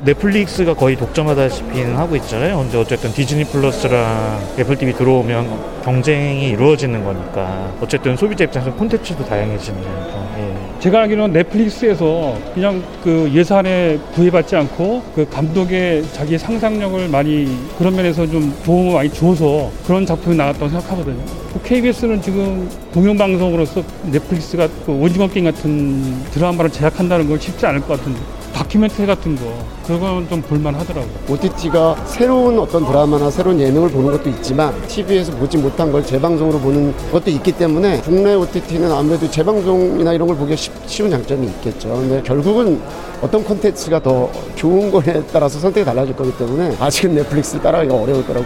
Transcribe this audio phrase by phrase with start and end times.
[0.00, 2.58] 넷플릭스가 거의 독점하다시피 하고 있잖아요.
[2.58, 9.82] 근데 어쨌든 디즈니 플러스랑 애플 TV 들어오면 경쟁이 이루어지는 거니까 어쨌든 소비자 입장에서 콘텐츠도 다양해지는
[9.82, 10.28] 거니까.
[10.38, 10.54] 예.
[10.78, 18.24] 제가 알기로는 넷플릭스에서 그냥 그 예산에 구애받지 않고 그 감독의 자기 상상력을 많이 그런 면에서
[18.24, 21.24] 좀 도움을 많이 줘서 그런 작품이 나왔다고 생각하거든요.
[21.64, 28.20] KBS는 지금 공영방송으로서 넷플릭스가 그 오징어 게임 같은 드라마를 제작한다는 건 쉽지 않을 것 같은데
[28.58, 29.44] 다큐멘터리 같은 거
[29.86, 31.12] 그건 좀 볼만하더라고요.
[31.28, 36.92] OTT가 새로운 어떤 드라마나 새로운 예능을 보는 것도 있지만 TV에서 보지 못한 걸 재방송으로 보는
[37.12, 41.88] 것도 있기 때문에 국내 OTT는 아무래도 재방송이나 이런 걸 보기가 쉽, 쉬운 장점이 있겠죠.
[41.90, 42.80] 근데 결국은
[43.22, 48.44] 어떤 콘텐츠가 더 좋은 거에 따라서 선택이 달라질 거기 때문에 아직은 넷플릭스를 따라가기가 어려울 거라고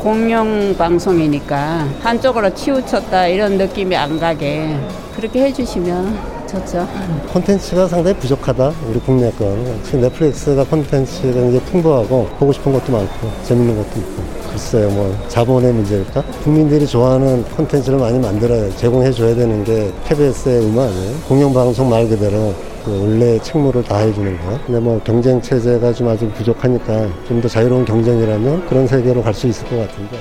[0.00, 4.76] 공영 방송이니까 한쪽으로 치우쳤다 이런 느낌이 안 가게
[5.14, 6.86] 그렇게 해주시면 좋죠.
[7.32, 13.30] 콘텐츠가 상당히 부족하다 우리 국내 건 지금 넷플릭스가 콘텐츠가 굉장히 풍부하고 보고 싶은 것도 많고
[13.44, 19.64] 재밌는 것도 있고 글쎄요 뭐 자본의 문제일까 국민들이 좋아하는 콘텐츠를 많이 만들어야 제공해 줘야 되는
[19.64, 24.58] 게 KBS의 의무 아니에요 공영방송 말 그대로 그 원래 책무를 다 해주는 거.
[24.66, 29.46] 근데 뭐 경쟁 체제가 좀 아직 부족하니까 좀 더 자유로운 경쟁이라면 그런 세계로 갈 수
[29.46, 30.16] 있을 것 같은데.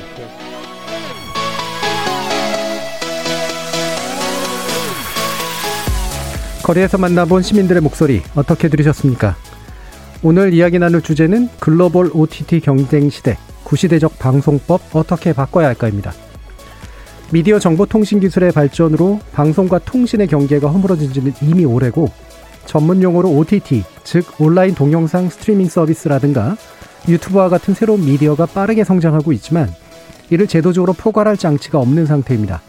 [6.71, 9.35] 거리에서 만나본 시민들의 목소리 어떻게 들으셨습니까?
[10.23, 16.13] 오늘 이야기 나눌 주제는 글로벌 OTT 경쟁 시대, 구시대적 방송법 어떻게 바꿔야 할까입니다.
[17.31, 22.09] 미디어 정보통신 기술의 발전으로 방송과 통신의 경계가 허물어진 지는 이미 오래고
[22.65, 26.55] 전문 용어로 OTT, 즉 온라인 동영상 스트리밍 서비스라든가
[27.07, 29.73] 유튜브와 같은 새로운 미디어가 빠르게 성장하고 있지만
[30.29, 32.61] 이를 제도적으로 포괄할 장치가 없는 상태입니다.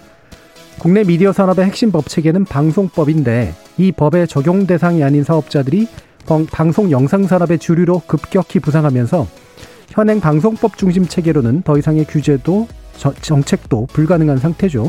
[0.79, 5.89] 국내 미디어 산업의 핵심 법 체계는 방송법인데 이 법의 적용 대상이 아닌 사업자들이
[6.51, 9.27] 방송 영상 산업의 주류로 급격히 부상하면서
[9.89, 12.69] 현행 방송법 중심 체계로는 더 이상의 규제도
[13.21, 14.89] 정책도 불가능한 상태죠.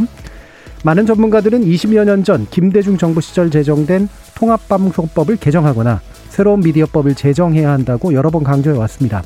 [0.83, 8.13] 많은 전문가들은 20여 년 전 김대중 정부 시절 제정된 통합방송법을 개정하거나 새로운 미디어법을 제정해야 한다고
[8.13, 9.23] 여러 번 강조해 왔습니다.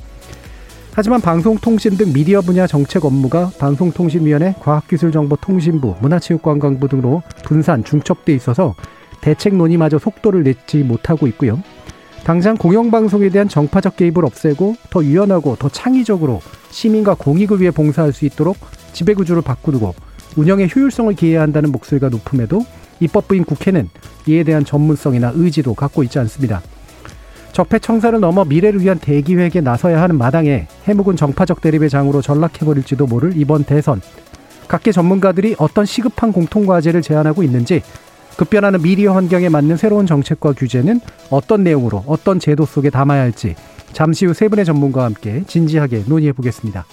[0.93, 8.73] 하지만 방송통신 등 미디어 분야 정책 업무가 방송통신위원회, 과학기술정보통신부, 문화체육관광부 등으로 분산, 중첩돼 있어서
[9.21, 11.61] 대책 논의마저 속도를 내지 못하고 있고요.
[12.23, 16.41] 당장 공영방송에 대한 정파적 개입을 없애고 더 유연하고 더 창의적으로
[16.71, 18.57] 시민과 공익을 위해 봉사할 수 있도록
[18.91, 19.95] 지배구조를 바꾸고
[20.35, 22.65] 운영의 효율성을 기해야 한다는 목소리가 높음에도
[22.99, 23.89] 입법부인 국회는
[24.27, 26.61] 이에 대한 전문성이나 의지도 갖고 있지 않습니다.
[27.53, 33.63] 적폐청사를 넘어 미래를 위한 대기획에 나서야 하는 마당에 해묵은 정파적 대립의 장으로 전락해버릴지도 모를 이번
[33.63, 34.01] 대선.
[34.67, 37.81] 각계 전문가들이 어떤 시급한 공통과제를 제안하고 있는지
[38.37, 43.55] 급변하는 미디어 환경에 맞는 새로운 정책과 규제는 어떤 내용으로 어떤 제도 속에 담아야 할지
[43.93, 46.85] 잠시 후 세 분의 전문가와 함께 진지하게 논의해 보겠습니다.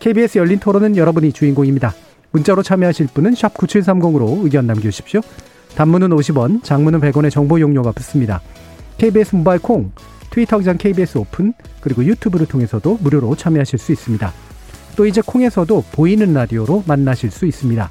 [0.00, 1.94] KBS 열린 토론은 여러분이 주인공입니다.
[2.32, 5.20] 문자로 참여하실 분은 9730으로 의견 남겨주십시오.
[5.76, 8.40] 단문은 50원, 장문은 100원의 정보 용료가 붙습니다.
[8.98, 9.92] KBS 모바일 콩,
[10.30, 14.32] 트위터 기장 KBS 오픈, 그리고 유튜브를 통해서도 무료로 참여하실 수 있습니다.
[14.96, 17.90] 또 이제 콩에서도 보이는 라디오로 만나실 수 있습니다.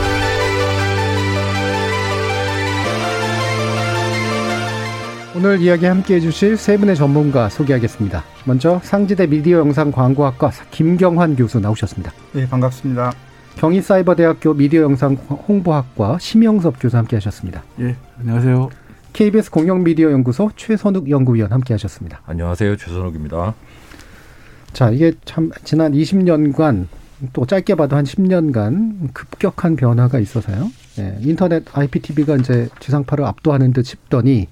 [5.43, 8.23] 오늘 이야기 함께 해주실 세 분의 전문가 소개하겠습니다.
[8.45, 12.13] 먼저 상지대 미디어 영상 광고학과 김경환 교수 나오셨습니다.
[12.33, 13.11] 네, 반갑습니다.
[13.55, 17.63] 경희사이버대학교 미디어 영상 홍보학과 심영섭 교수 함께 하셨습니다.
[17.79, 18.69] 예, 안녕하세요.
[19.13, 22.21] KBS 공영미디어 연구소 최선욱 연구위원 함께 하셨습니다.
[22.27, 22.77] 안녕하세요.
[22.77, 23.55] 최선욱입니다.
[24.73, 26.85] 자, 이게 참 지난 20년간
[27.33, 30.69] 또 짧게 봐도 한 10년간 급격한 변화가 있어서요.
[30.99, 34.47] 예, 인터넷 IPTV가 이제 지상파를 압도하는 듯 싶더니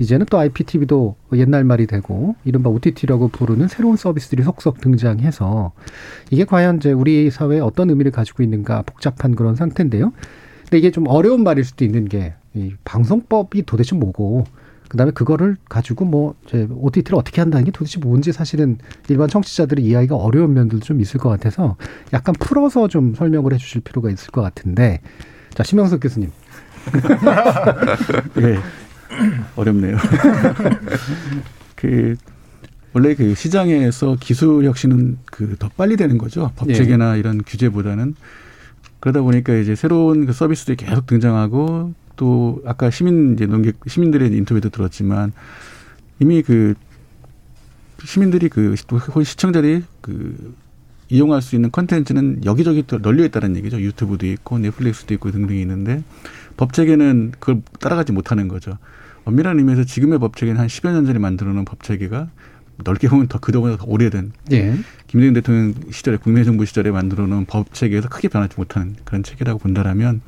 [0.00, 5.72] 이제는 또 IPTV도 옛날 말이 되고 이른바 OTT라고 부르는 새로운 서비스들이 속속 등장해서
[6.30, 10.12] 이게 과연 이제 우리 사회에 어떤 의미를 가지고 있는가 복잡한 그런 상태인데요.
[10.62, 14.44] 근데 이게 좀 어려운 말일 수도 있는 게 이 방송법이 도대체 뭐고
[14.88, 20.14] 그다음에 그거를 가지고 뭐 이제 OTT를 어떻게 한다는 게 도대체 뭔지 사실은 일반 청취자들이 이해하기가
[20.14, 21.76] 어려운 면들도 좀 있을 것 같아서
[22.12, 25.00] 약간 풀어서 좀 설명을 해 주실 필요가 있을 것 같은데
[25.52, 26.30] 자 심영석 교수님.
[28.36, 28.56] 네.
[29.56, 29.96] 어렵네요.
[31.76, 32.16] 그
[32.92, 36.52] 원래 그 시장에서 기술 혁신은 그 더 빨리 되는 거죠.
[36.56, 38.14] 법 체계나 이런 규제보다는
[39.00, 44.70] 그러다 보니까 이제 새로운 그 서비스들이 계속 등장하고 또 아까 시민 이제 농객 시민들의 인터뷰도
[44.70, 45.32] 들었지만
[46.20, 46.74] 이미 그
[48.04, 50.54] 시민들이 그또 시청자들이 그
[51.10, 53.80] 이용할 수 있는 컨텐츠는 여기저기 또 널려 있다는 얘기죠.
[53.80, 56.02] 유튜브도 있고 넷플릭스도 있고 등등이 있는데
[56.56, 58.78] 법 체계는 그걸 따라가지 못하는 거죠.
[59.24, 62.28] 엄밀한 의미에서 지금의 법 체계는 한 10여 년 전에 만들어 놓은 법 체계가
[62.82, 64.74] 넓게 보면 더 그동안 더 오래된 예.
[65.06, 69.58] 김대중 대통령 시절에 국민 정부 시절에 만들어 놓은 법 체계에서 크게 변하지 못하는 그런 체계라고
[69.60, 70.20] 본다라면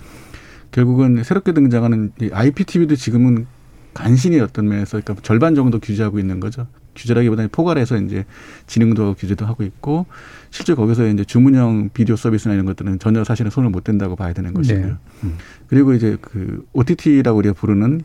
[0.70, 3.46] 결국은 새롭게 등장하는 IPTV도 지금은
[3.94, 6.66] 간신히 어떤 면에서 그러니까 절반 정도 규제하고 있는 거죠.
[6.94, 8.25] 규제라기보다는 포괄해서 이제
[8.66, 10.06] 진흥도 규제도 하고 있고
[10.50, 14.52] 실제 거기서 이제 주문형 비디오 서비스나 이런 것들은 전혀 사실은 손을 못 댄다고 봐야 되는
[14.54, 14.87] 것이고요.
[14.87, 14.94] 네.
[15.25, 15.37] 음.
[15.66, 18.02] 그리고 이제 그 OTT라고 우리가 부르는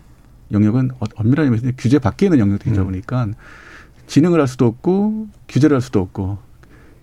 [0.51, 2.85] 영역은 어, 엄밀한 의미에서 규제 밖에 있는 영역이다 음.
[2.85, 3.27] 보니까
[4.07, 6.39] 진흥을 할 수도 없고 규제를 할 수도 없고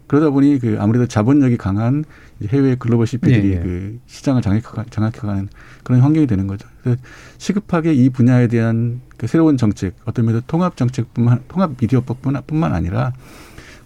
[0.09, 2.05] 그러다 보니 그 아무래도 자본력이 강한
[2.49, 3.63] 해외 글로벌 CP들이 네, 네.
[3.63, 5.49] 그 시장을 장악해가는
[5.85, 6.67] 그런 환경이 되는 거죠.
[6.83, 7.01] 그래서
[7.37, 13.13] 시급하게 이 분야에 대한 그 새로운 정책, 어떤 면에서 통합 정책뿐만 통합 미디어법뿐만 아니라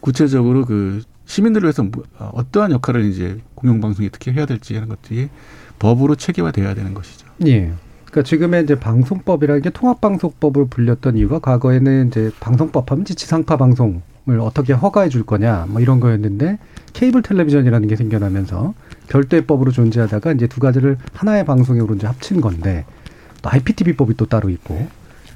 [0.00, 5.28] 구체적으로 그 시민들을 위해서 뭐, 어떠한 역할을 이제 공영방송이 특히 해야 될지 하는 것들이
[5.78, 7.26] 법으로 체계화돼야 되는 것이죠.
[7.46, 7.72] 예.
[8.12, 14.74] 그러니까 지금의 이제 방송법이라는 게 통합방송법을 불렸던 이유가 과거에는 이제 방송법 하면 지상파 방송을 어떻게
[14.74, 16.58] 허가해 줄 거냐 뭐 이런 거였는데
[16.92, 18.74] 케이블 텔레비전이라는 게 생겨나면서
[19.08, 22.84] 별도의 법으로 존재하다가 이제 두 가지를 하나의 방송으로 이제 합친 건데
[23.40, 24.86] 또 IPTV법이 또 따로 있고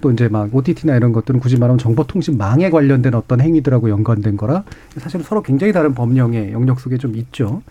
[0.02, 4.64] 또 이제 막 OTT나 이런 것들은 굳이 말하면 정보통신망에 관련된 어떤 행위들하고 연관된 거라
[4.99, 7.62] 사실 서로 굉장히 다른 법령의 영역 속에 좀 있죠.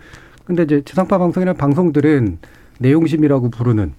[0.44, 2.38] 근데 이제 지상파 방송이나 방송들은
[2.80, 3.92] 내용심이라고 부르는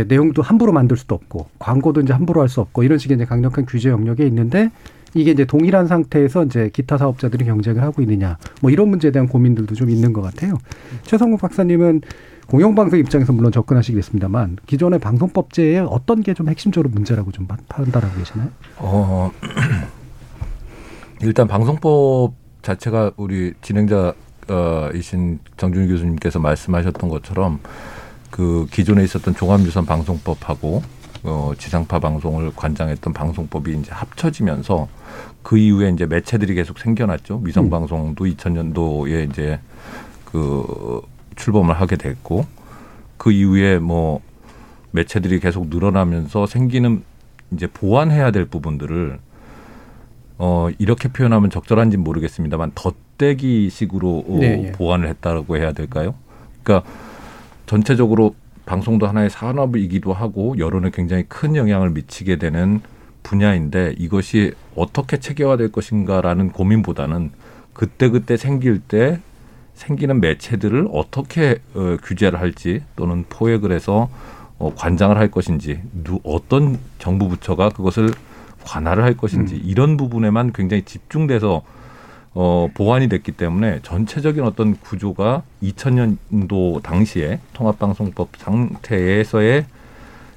[0.00, 3.66] 내용도 함부로 만들 수도 없고 광고도 이제 함부로 할 수 없고 이런 식의 이제 강력한
[3.66, 4.70] 규제 영역에 있는데
[5.14, 9.74] 이게 이제 동일한 상태에서 이제 기타 사업자들이 경쟁을 하고 있느냐 뭐 이런 문제에 대한 고민들도
[9.74, 10.58] 좀 있는 것 같아요.
[11.04, 12.00] 최성국 박사님은
[12.48, 18.48] 공영방송 입장에서 물론 접근하시겠습니다만 기존의 방송법제에 어떤 게 좀 핵심적으로 문제라고 좀 판단하고 계시나요?
[18.78, 19.30] 어,
[21.22, 27.60] 일단 방송법 자체가 우리 진행자이신 정준희 교수님께서 말씀하셨던 것처럼
[28.32, 30.82] 그 기존에 있었던 종합유선 방송법하고
[31.22, 34.88] 어, 지상파 방송을 관장했던 방송법이 이제 합쳐지면서
[35.42, 37.42] 그 이후에 이제 매체들이 계속 생겨났죠.
[37.44, 39.60] 위성 방송도 2000년도에 이제
[40.24, 41.02] 그
[41.36, 42.46] 출범을 하게 됐고
[43.18, 44.22] 그 이후에 뭐
[44.92, 47.04] 매체들이 계속 늘어나면서 생기는
[47.52, 49.18] 이제 보완해야 될 부분들을
[50.38, 54.72] 어 이렇게 표현하면 적절한지는 모르겠습니다만 덧대기식으로 어, 네, 네.
[54.72, 56.14] 보완을 했다고 해야 될까요?
[56.62, 56.90] 그러니까
[57.66, 58.34] 전체적으로
[58.66, 62.80] 방송도 하나의 산업이기도 하고 여론에 굉장히 큰 영향을 미치게 되는
[63.22, 67.30] 분야인데 이것이 어떻게 체계화될 것인가라는 고민보다는
[67.72, 69.20] 그때그때 생길 때
[69.74, 74.10] 생기는 매체들을 어떻게 어, 규제를 할지 또는 포획을 해서
[74.58, 78.10] 어, 관장을 할 것인지 누, 어떤 정부 부처가 그것을
[78.64, 79.60] 관할을 할 것인지 음.
[79.64, 81.62] 이런 부분에만 굉장히 집중돼서
[82.34, 89.66] 어, 보완이 됐기 때문에 전체적인 어떤 구조가 2000년도 당시에 통합방송법 상태에서의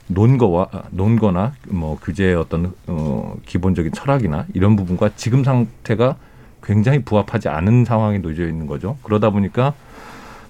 [0.07, 6.17] 논거와 논거나 뭐 규제의 어떤 어 기본적인 철학이나 이런 부분과 지금 상태가
[6.61, 8.97] 굉장히 부합하지 않은 상황에 놓여 있는 거죠.
[9.03, 9.73] 그러다 보니까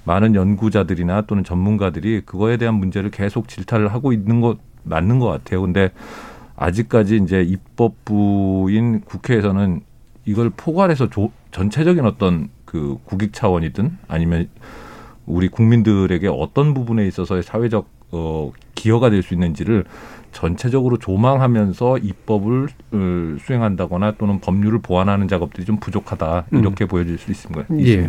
[0.04, 5.62] 많은 연구자들이나 또는 전문가들이 그거에 대한 문제를 계속 질타를 하고 있는 것 맞는 것 같아요.
[5.62, 5.92] 근데
[6.58, 9.82] 아직까지 이제 입법부인 국회에서는
[10.26, 14.50] 이걸 포괄해서 조, 전체적인 어떤 그 국익 차원이든 아니면
[15.26, 19.86] 우리 국민들에게 어떤 부분에 있어서의 사회적 어, 기여가 될 수 있는지를
[20.32, 26.88] 전체적으로 조망하면서 입법을 어, 수행한다거나 또는 법률을 보완하는 작업들이 좀 부족하다 이렇게 음.
[26.88, 27.66] 보여질 수 있습니다.
[27.80, 28.08] 예.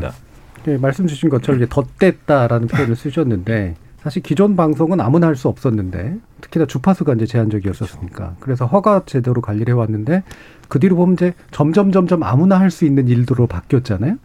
[0.65, 6.17] 네, 말씀 주신 것처럼 이제 덧댔다라는 표현을 쓰셨는데 사실 기존 방송은 아무나 할 수 없었는데
[6.41, 8.37] 특히나 주파수가 이제 제한적이었었으니까 그렇죠.
[8.39, 10.23] 그래서 허가 제도로 관리를 해왔는데
[10.69, 14.17] 그 뒤로 보면 이제 점점 점점 아무나 할 수 있는 일들로 바뀌었잖아요.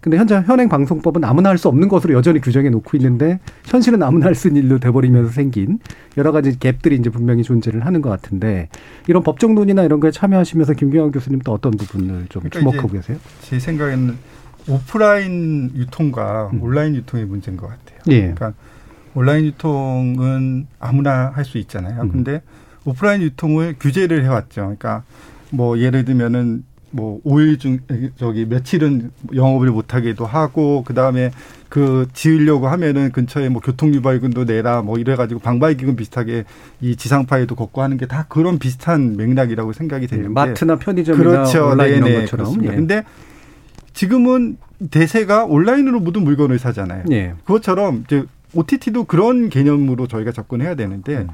[0.00, 4.24] 근데 현재 현행 방송법은 아무나 할 수 없는 것으로 여전히 규정해 놓고 있는데 현실은 아무나
[4.26, 5.78] 할 수 있는 일로 돼버리면서 생긴
[6.16, 8.70] 여러 가지 갭들이 이제 분명히 존재를 하는 것 같은데
[9.08, 13.18] 이런 법적 논의나 이런 거에 참여하시면서 김경환 교수님 또 어떤 부분을 좀 그러니까 주목하고 계세요?
[13.42, 14.16] 제 생각에는
[14.68, 16.62] 오프라인 유통과 음.
[16.62, 17.98] 온라인 유통의 문제인 것 같아요.
[18.08, 18.20] 예.
[18.20, 18.54] 그러니까
[19.18, 22.02] 온라인 유통은 아무나 할 수 있잖아요.
[22.02, 22.12] 음.
[22.12, 22.42] 근데
[22.84, 24.62] 오프라인 유통을 규제를 해왔죠.
[24.62, 25.02] 그러니까
[25.50, 27.80] 뭐 예를 들면은 뭐 5일 중
[28.16, 31.30] 저기 며칠은 영업을 못하게도 하고 그 다음에
[31.68, 36.44] 그 지으려고 하면은 근처에 뭐 교통 유발금도 내라 뭐 이래 가지고 방발기금 비슷하게
[36.80, 41.66] 이 지상파에도 걷고 하는 게 다 그런 비슷한 맥락이라고 생각이 되는데 마트나 편의점이나 그렇죠.
[41.68, 42.44] 온라인 이런 네네, 것처럼.
[42.46, 42.72] 그렇습니다.
[42.72, 42.76] 예.
[42.76, 43.02] 근데
[43.92, 44.56] 지금은
[44.90, 47.04] 대세가 온라인으로 모든 물건을 사잖아요.
[47.10, 47.34] 예.
[47.44, 51.28] 그것처럼 이제 OTT도 그런 개념으로 저희가 접근해야 되는데 음.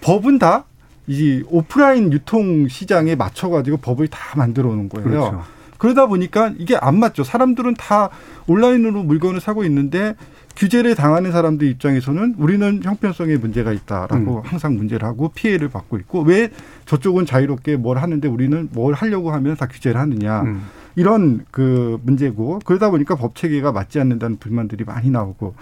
[0.00, 0.64] 법은 다
[1.06, 5.08] 이 오프라인 유통 시장에 맞춰가지고 법을 다 만들어 놓은 거예요.
[5.08, 5.42] 그렇죠.
[5.76, 7.24] 그러다 보니까 이게 안 맞죠.
[7.24, 8.08] 사람들은 다
[8.46, 10.14] 온라인으로 물건을 사고 있는데
[10.56, 14.40] 규제를 당하는 사람들 입장에서는 우리는 형편성에 문제가 있다라고 음.
[14.44, 16.48] 항상 문제를 하고 피해를 받고 있고 왜
[16.86, 20.42] 저쪽은 자유롭게 뭘 하는데 우리는 뭘 하려고 하면 다 규제를 하느냐.
[20.42, 20.62] 음.
[20.96, 25.54] 이런 그 문제고 그러다 보니까 법 체계가 맞지 않는다는 불만들이 많이 나오고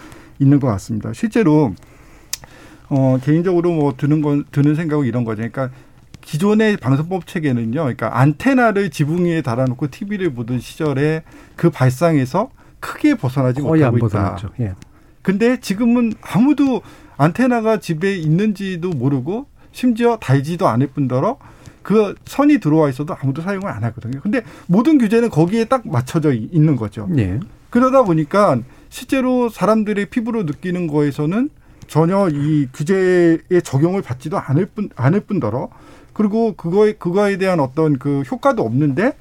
[0.43, 1.13] 있는 것 같습니다.
[1.15, 1.75] 실제로
[2.89, 5.37] 어 개인적으로 뭐 드는 건 드는 생각은 이런 거죠.
[5.39, 5.71] 그러니까
[6.21, 7.73] 기존의 방송법 체계는요.
[7.81, 11.23] 그러니까 안테나를 지붕 위에 달아놓고 TV를 보던 시절에
[11.57, 14.37] 그 발상에서 크게 벗어나지 못하고 있다.
[14.61, 14.75] 예.
[15.23, 16.83] 근데 지금은 아무도
[17.17, 21.39] 안테나가 집에 있는지도 모르고 심지어 달지도 않을 뿐더러
[21.83, 24.21] 그 선이 들어와 있어도 아무도 사용을 안 하거든요.
[24.21, 27.09] 근데 모든 규제는 거기에 딱 맞춰져 이- 있는 거죠.
[27.17, 27.41] 예.
[27.71, 28.59] 그러다 보니까
[28.93, 31.49] 실제로 사람들의 피부로 느끼는 거에서는
[31.87, 35.71] 전혀 이 규제에 적용을 받지도 않을 뿐 않을 뿐더러
[36.13, 39.17] 그리고 그거에 그거에 대한 어떤 그 효과도 없는데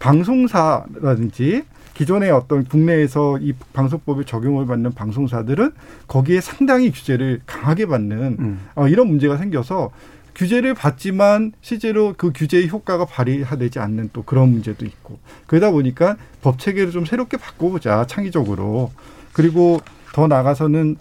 [0.00, 1.62] 방송사라든지
[1.94, 5.70] 기존의 어떤 국내에서 이 방송법에 적용을 받는 방송사들은
[6.08, 8.60] 거기에 상당히 규제를 강하게 받는 음.
[8.74, 9.92] 어, 이런 문제가 생겨서
[10.34, 16.58] 규제를 받지만 실제로 그 규제의 효과가 발휘되지 않는 또 그런 문제도 있고 그러다 보니까 법
[16.58, 18.92] 체계를 좀 새롭게 바꿔보자 창의적으로
[19.32, 19.80] 그리고
[20.12, 20.96] 더 나가서는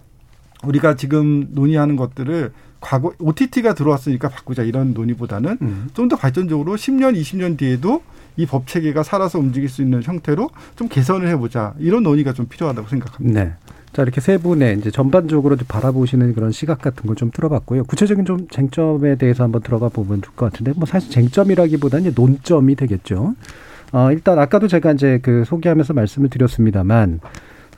[0.63, 5.89] 우리가 지금 논의하는 것들을 과거 OTT가 들어왔으니까 바꾸자 이런 논의보다는 음.
[5.93, 8.01] 좀더 발전적으로 10년, 20년 뒤에도
[8.37, 12.87] 이 법 체계가 살아서 움직일 수 있는 형태로 좀 개선을 해보자 이런 논의가 좀 필요하다고
[12.87, 13.43] 생각합니다.
[13.43, 13.53] 네.
[13.93, 17.83] 자, 이렇게 세 분의 이제 전반적으로 좀 바라보시는 그런 시각 같은 걸 좀 들어봤고요.
[17.83, 22.75] 구체적인 좀 쟁점에 대해서 한번 들어가 보면 좋을 것 같은데, 뭐 사실 쟁점이라기보다는 이제 논점이
[22.75, 23.35] 되겠죠.
[23.91, 27.19] 어, 일단 아까도 제가 이제 그 소개하면서 말씀을 드렸습니다만,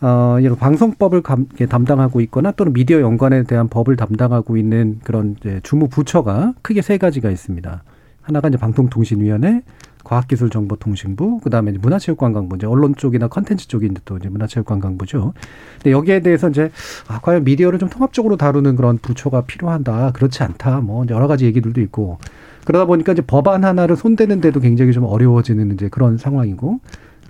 [0.01, 5.59] 어, 이런 방송법을 감, 담당하고 있거나 또는 미디어 연관에 대한 법을 담당하고 있는 그런 이제
[5.63, 7.83] 주무 부처가 크게 세 가지가 있습니다.
[8.21, 9.63] 하나가 이제 방송통신위원회,
[10.05, 15.33] 과학기술정보통신부, 그 다음에 문화체육관광부, 이제 언론 쪽이나 컨텐츠 쪽이 이제 또 이제 문화체육관광부죠.
[15.75, 16.71] 근데 여기에 대해서 이제
[17.09, 21.81] 아, 과연 미디어를 좀 통합적으로 다루는 그런 부처가 필요하다, 그렇지 않다, 뭐 여러 가지 얘기들도
[21.81, 22.19] 있고
[22.65, 26.79] 그러다 보니까 이제 법안 하나를 손대는데도 굉장히 좀 어려워지는 이제 그런 상황이고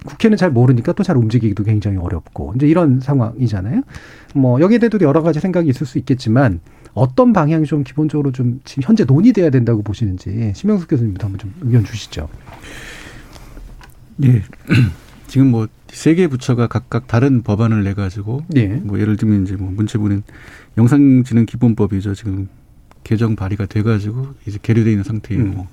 [0.06, 3.82] 국회는 잘 모르니까 또 잘 움직이기도 굉장히 어렵고 이제 이런 상황이잖아요.
[4.36, 6.60] 뭐 여기에 대해서도 여러 가지 생각이 있을 수 있겠지만
[6.94, 11.84] 어떤 방향이 좀 기본적으로 좀 지금 현재 논의돼야 된다고 보시는지 심영숙 교수님부터 한번 좀 의견
[11.84, 12.30] 주시죠.
[14.24, 14.42] 예.
[15.28, 18.68] 지금 뭐 세 개 부처가 각각 다른 법안을 내 가지고 예.
[18.68, 20.24] 뭐 예를 들면 이제 뭐 문체부는
[20.78, 22.16] 영상지능 기본법이죠.
[22.16, 22.50] 지금
[23.04, 25.64] 개정 발의가 돼 가지고 이제 계류돼 있는 상태이고 음.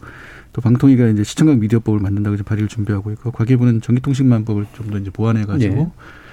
[0.52, 5.10] 또 방통위가 이제 시청각 미디어법을 만든다고 이제 발의를 준비하고 있고 과기부는 전기통신망법을 좀 더 이제
[5.10, 5.86] 보완해 가지고 예.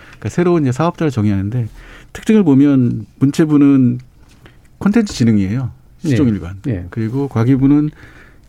[0.08, 1.68] 그러니까 새로운 이제 사업자를 정의하는데
[2.12, 4.00] 특징을 보면 문체부는
[4.80, 5.72] 콘텐츠 지능이에요.
[6.00, 6.60] 시종 일관.
[6.68, 6.88] 예.
[6.90, 7.92] 그리고 과기부는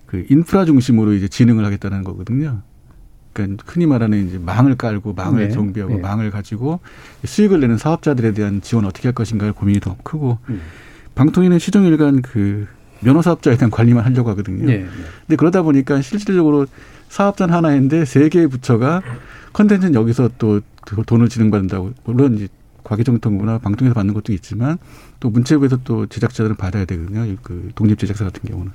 [0.07, 2.63] 그 인프라 중심으로 이제 진흥을 하겠다는 거거든요.
[3.33, 5.55] 그러니까 흔히 말하는 이제 망을 깔고 망을 네.
[5.55, 6.01] 정비하고 네.
[6.01, 6.81] 망을 가지고
[7.25, 10.61] 수익을 내는 사업자들에 대한 지원 어떻게 할 것인가의 고민이 더 크고 음.
[11.15, 12.67] 방통위는 시종일관 그
[13.01, 14.71] 면허 사업자에 대한 관리만 하려고 하거든요.
[14.71, 14.87] 예.
[15.27, 16.67] 근데 그러다 보니까 실질적으로
[17.09, 19.03] 사업자는 하나인데 세 개의 부처가
[19.53, 20.61] 컨텐츠는 여기서 또
[21.07, 22.49] 돈을 지능받는다고 물론 이제
[22.85, 24.79] 과기정통부나 방통에서 받는 것도 있지만
[25.19, 27.37] 또 문체부에서 또 제작자들은 받아야 되거든요.
[27.43, 28.73] 그 독립 제작사 같은 경우는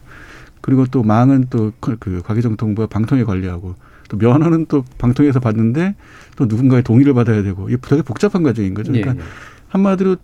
[0.62, 3.76] 그리고 또 망은 또 그 과기정통부가 방통에 관리하고
[4.10, 5.96] 또 면허는 또 방통에서 받는데
[6.36, 8.92] 또 누군가의 동의를 받아야 되고 이게 되게 복잡한 과정인 거죠.
[8.92, 9.24] 그러니까 예, 예.
[9.70, 10.18] 한마디로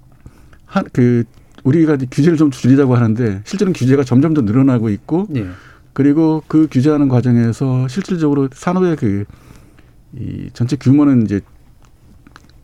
[0.65, 1.24] 한그
[1.63, 5.47] 우리가 규제를 좀 줄이자고 하는데 실제로는 규제가 점점 더 늘어나고 있고 예.
[5.93, 9.25] 그리고 그 규제하는 과정에서 실질적으로 산업의 그
[10.13, 11.41] 이 전체 규모는 이제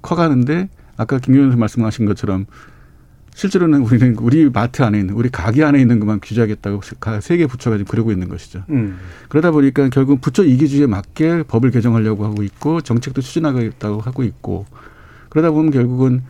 [0.02, 2.46] 커가는데 아까 김경현 선생 말씀하신 것처럼
[3.34, 6.82] 실제로는 우리는 우리 마트 안에 있는 우리 가게 안에 있는 것만 규제하겠다고
[7.22, 8.64] 세개 부처가 지금 그러고 있는 것이죠.
[8.70, 8.98] 음.
[9.30, 14.66] 그러다 보니까 결국 부처 이기주의에 맞게 법을 개정하려고 하고 있고 정책도 추진하겠다고 하고 있고
[15.30, 16.24] 그러다 보면 결국은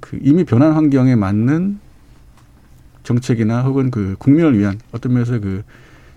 [0.00, 1.78] 그 이미 변한 환경에 맞는
[3.02, 5.62] 정책이나 혹은 그 국민을 위한 어떤 면에서 그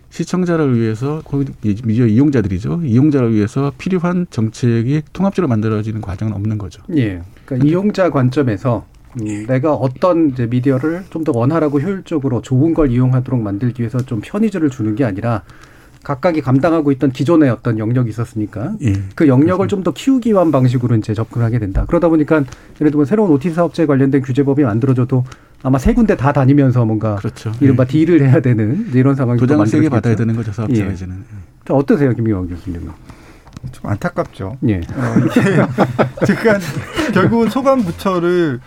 [0.09, 1.21] 시청자를 위해서
[1.83, 2.81] 미디어 이용자들이죠.
[2.85, 6.81] 이용자를 위해서 필요한 정책이 통합적으로 만들어지는 과정은 없는 거죠.
[6.95, 7.21] 예.
[7.45, 8.85] 그러니까 이용자 관점에서
[9.19, 14.21] 음, 내가 어떤 이제 미디어를 좀 더 원활하고 효율적으로 좋은 걸 이용하도록 만들기 위해서 좀
[14.23, 15.41] 편의주를 주는 게 아니라
[16.03, 18.93] 각각이 감당하고 있던 기존의 어떤 영역이 있었으니까 예.
[19.15, 21.83] 그 영역을 좀 더 키우기 위한 방식으로 이제 접근하게 된다.
[21.87, 22.43] 그러다 보니까
[22.79, 25.23] 예를 들면 새로운 OT 사업자에 관련된 규제법이 만들어져도
[25.65, 27.51] 아마 세 군데 다 다니면서 뭔가 그렇죠.
[27.60, 29.89] 이른바 딜을 해야 되는 이런 상황이 또 도장을 세게.
[29.89, 30.95] 받아야 되는 거죠 사업자가 예.
[31.69, 32.91] 어떠세요, 김용환 교수님은?
[33.72, 34.57] 좀 안타깝죠.
[34.69, 34.75] 예.
[34.75, 35.41] 어, 이게
[36.27, 36.60] 제가
[37.15, 38.60] 결국은 소관 부처를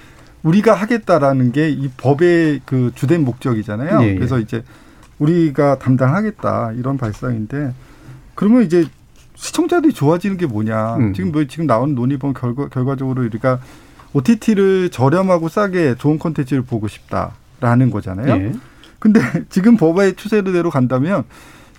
[0.42, 4.00] 우리가 하겠다라는 게 이 법의 그 주된 목적이잖아요.
[4.02, 4.14] 예, 예.
[4.16, 4.64] 그래서 이제
[5.20, 7.74] 우리가 담당하겠다 이런 발상인데
[8.34, 8.86] 그러면 이제
[9.36, 10.96] 시청자들이 좋아지는 게 뭐냐?
[10.96, 11.12] 음.
[11.14, 13.60] 지금 뭐 지금 나오는 논의 보면 결과, 결과적으로 우리가
[14.12, 18.34] OTT를 저렴하고 싸게 좋은 콘텐츠를 보고 싶다라는 거잖아요.
[18.34, 18.52] 예.
[18.98, 21.24] 근데 지금 법의 추세대로 간다면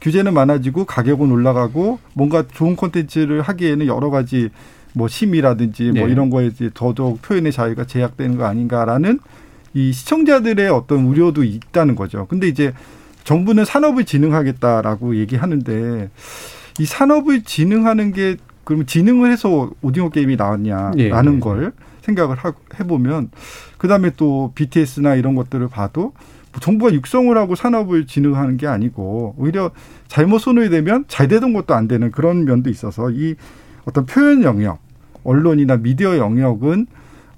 [0.02, 4.50] 규제는 많아지고 가격은 올라가고 뭔가 좋은 콘텐츠를 하기에는 여러 가지
[4.94, 6.12] 뭐 심의라든지 뭐 네.
[6.12, 9.20] 이런 거에 이제 더더욱 표현의 자유가 제약되는 거 아닌가라는
[9.74, 12.26] 이 시청자들의 어떤 우려도 있다는 거죠.
[12.28, 12.74] 근데 이제
[13.24, 16.10] 정부는 산업을 진흥하겠다라고 얘기하는데
[16.80, 21.40] 이 산업을 진흥하는 게 그러면 진흥을 해서 오징어 게임이 나왔냐라는 예, 예.
[21.40, 21.74] 걸
[22.10, 23.30] 생각을 하- 해보면
[23.78, 26.14] 그다음에 또 BTS나 이런 것들을 봐도
[26.52, 29.72] 뭐 정부가 육성을 하고 산업을 진흥하는 게 아니고 오히려
[30.08, 33.36] 잘못 손을 대면 잘 되던 것도 안 되는 그런 면도 있어서 이
[33.86, 34.80] 어떤 표현 영역,
[35.24, 36.88] 언론이나 미디어 영역은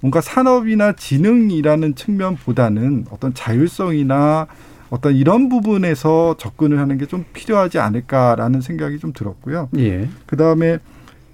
[0.00, 4.46] 뭔가 산업이나 지능이라는 측면보다는 어떤 자율성이나
[4.90, 9.68] 어떤 이런 부분에서 접근을 하는 게 좀 필요하지 않을까라는 생각이 좀 들었고요.
[9.78, 10.08] 예.
[10.26, 10.78] 그 다음에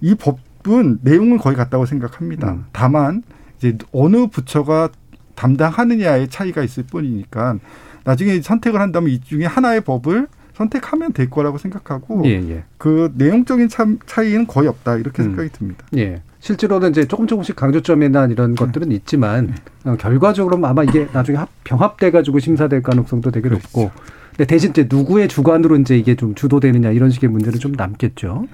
[0.00, 2.52] 이 법 은 내용은 거의 같다고 생각합니다.
[2.52, 2.64] 음.
[2.72, 3.22] 다만
[3.56, 4.90] 이제 어느 부처가
[5.34, 7.58] 담당하느냐의 차이가 있을 뿐이니까
[8.04, 12.64] 나중에 선택을 한다면 이 중에 하나의 법을 선택하면 될 거라고 생각하고 예, 예.
[12.78, 15.28] 그 내용적인 참, 차이는 거의 없다 이렇게 음.
[15.28, 15.86] 생각이 듭니다.
[15.96, 16.22] 예.
[16.40, 22.10] 실제로는 이제 조금 조금씩 강조점이나 이런 것들은 있지만 어, 결과적으로는 아마 이게 나중에 합, 병합돼
[22.10, 23.90] 가지고 심사될 가능성도 되게 높고
[24.30, 28.46] 근데 대신 이제 누구의 주관으로 이제 이게 좀 주도되느냐 이런 식의 문제는 좀 남겠죠.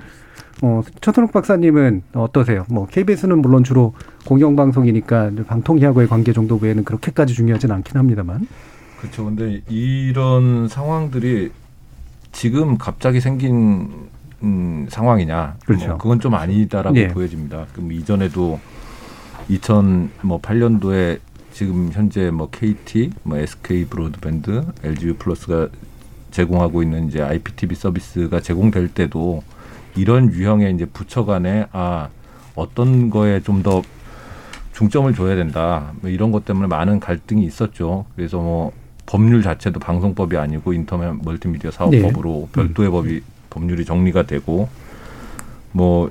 [0.62, 2.64] 어, 최선욱 박사님은 어떠세요?
[2.68, 3.94] 뭐 KBS는 물론 주로
[4.26, 8.46] 공영방송이니까 방통위하고의 관계 정도 외에는 그렇게까지 중요하진 않긴 합니다만.
[9.00, 9.24] 그렇죠.
[9.24, 11.50] 근데 이런 상황들이
[12.32, 14.08] 지금 갑자기 생긴
[14.42, 15.56] 음, 상황이냐?
[15.66, 15.88] 그렇죠.
[15.88, 17.08] 뭐 그건 좀 아니다라고 예.
[17.08, 17.66] 보여집니다.
[17.72, 18.60] 그럼 이전에도
[19.50, 21.18] 2008년도에
[21.52, 25.68] 지금 현재 뭐 KT, 뭐 SK 브로드밴드, LG 플러스가
[26.30, 29.42] 제공하고 있는 이제 IPTV 서비스가 제공될 때도
[29.96, 32.08] 이런 유형의 이제 부처 간에 아
[32.54, 33.82] 어떤 거에 좀 더
[34.72, 35.92] 중점을 줘야 된다.
[36.00, 38.06] 뭐 이런 것 때문에 많은 갈등이 있었죠.
[38.16, 38.72] 그래서 뭐
[39.06, 44.68] 법률 자체도 방송법이 아니고 인터넷 멀티미디어 사업법으로 별도의 법이 법률이 정리가 되고
[45.72, 46.10] 뭐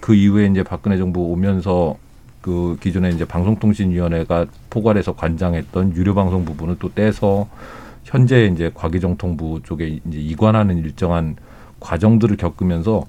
[0.00, 1.96] 그 이후에 이제 박근혜 정부 오면서
[2.40, 7.48] 그 기존에 이제 방송통신위원회가 포괄해서 관장했던 유료 방송 부분을 또 떼서
[8.04, 11.36] 현재 이제 과기정통부 쪽에 이제 이관하는 일정한
[11.80, 13.04] 과정들을 겪으면서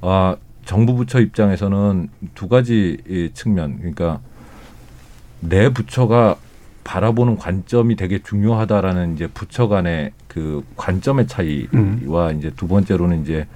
[0.00, 4.20] 아 정부 부처 입장에서는 두 가지 이 측면 그러니까
[5.40, 6.36] 내 부처가
[6.84, 13.46] 바라보는 관점이 되게 중요하다라는 이제 부처 간의 그 관점의 차이와 이제 두 번째로는 이제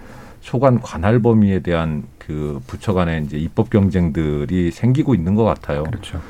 [0.41, 5.85] 소관 관할 범위에 대한 그 부처 간의 이제 입법 경쟁들이 생기고 있는 것 같아요.
[5.85, 6.21] 그렇죠.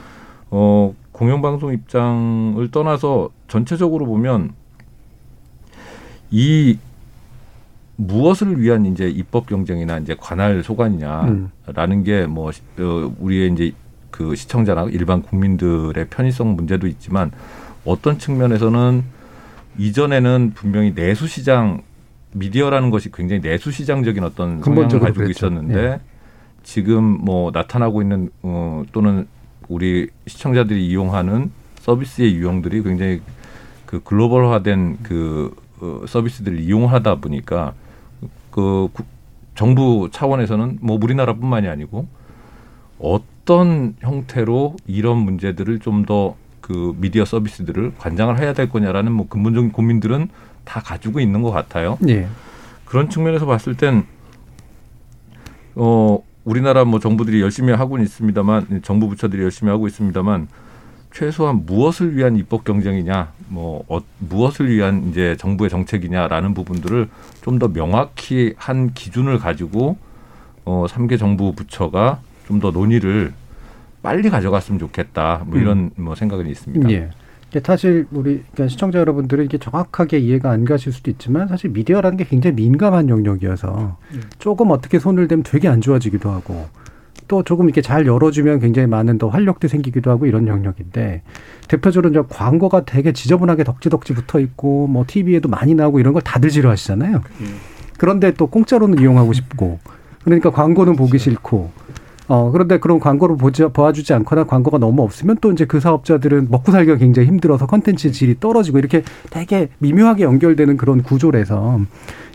[0.51, 4.53] 어, 공영방송 입장을 떠나서 전체적으로 보면
[6.31, 6.79] 이
[7.97, 13.73] 무엇을 위한 이제 입법 경쟁이나 이제 관할 소관이냐라는 게뭐 어, 우리의 이제
[14.11, 17.31] 그 시청자나 일반 국민들의 편의성 문제도 있지만
[17.85, 19.05] 어떤 측면에서는
[19.79, 21.83] 이전에는 분명히 내수 시장
[22.33, 25.31] 미디어라는 것이 굉장히 내수 시장적인 어떤 성향을 가지고 그랬죠.
[25.31, 26.01] 있었는데 예.
[26.63, 29.27] 지금 뭐 나타나고 있는 어 또는
[29.69, 33.21] 우리 시청자들이 이용하는 서비스의 유형들이 굉장히
[33.87, 37.75] 그 글로벌화된 그 어, 서비스들을 이용하다 보니까
[38.57, 39.05] 그 구-
[39.55, 42.09] 정부 차원에서는 뭐 우리나라뿐만이 아니고
[42.99, 46.35] 어떤 형태로 이런 문제들을 좀 더
[46.67, 50.29] 그 미디어 서비스들을 관장을 해야 될 거냐라는 뭐 근본적인 고민들은
[50.65, 51.97] 다 가지고 있는 것 같아요.
[52.09, 52.27] 예.
[52.85, 54.05] 그런 측면에서 봤을 땐,
[55.77, 60.49] 어, 우리나라 뭐 정부들이 열심히 하고는 있습니다만, 정부 부처들이 열심히 하고 있습니다만,
[61.21, 67.09] 최소한 무엇을 위한 입법 경쟁이냐, 뭐, 어, 무엇을 위한 이제 정부의 정책이냐라는 부분들을
[67.43, 69.97] 좀 더 명확히 한 기준을 가지고,
[70.67, 73.33] 어, 삼개 정부 부처가 좀 더 논의를
[74.03, 75.45] 빨리 가져갔으면 좋겠다.
[75.47, 76.91] 뭐 이런 뭐 생각은 있습니다.
[76.91, 77.09] 예.
[77.51, 82.19] 이게 사실 우리 그러니까 시청자 여러분들은 이게 정확하게 이해가 안 가실 수도 있지만 사실 미디어라는
[82.19, 83.97] 게 굉장히 민감한 영역이어서
[84.39, 86.67] 조금 어떻게 손을 대면 되게 안 좋아지기도 하고
[87.29, 91.23] 또 조금 이렇게 잘 열어주면 굉장히 많은 더 활력도 생기기도 하고 이런 영역인데
[91.69, 96.51] 대표적으로 이제 광고가 되게 지저분하게 덕지덕지 붙어 있고 뭐 TV에도 많이 나오고 이런 걸 다들
[96.51, 97.21] 싫어하시잖아요.
[97.99, 99.79] 그런데 또 공짜로는 이용하고 싶고
[100.25, 101.71] 그러니까 광고는 보기 싫고
[102.29, 106.73] 어, 그런데 그런 광고를 보지, 보아주지 않거나 광고가 너무 없으면 또 이제 그 사업자들은 먹고
[106.73, 111.81] 살기가 굉장히 힘들어서 컨텐츠 질이 떨어지고 이렇게 되게 미묘하게 연결되는 그런 구조라서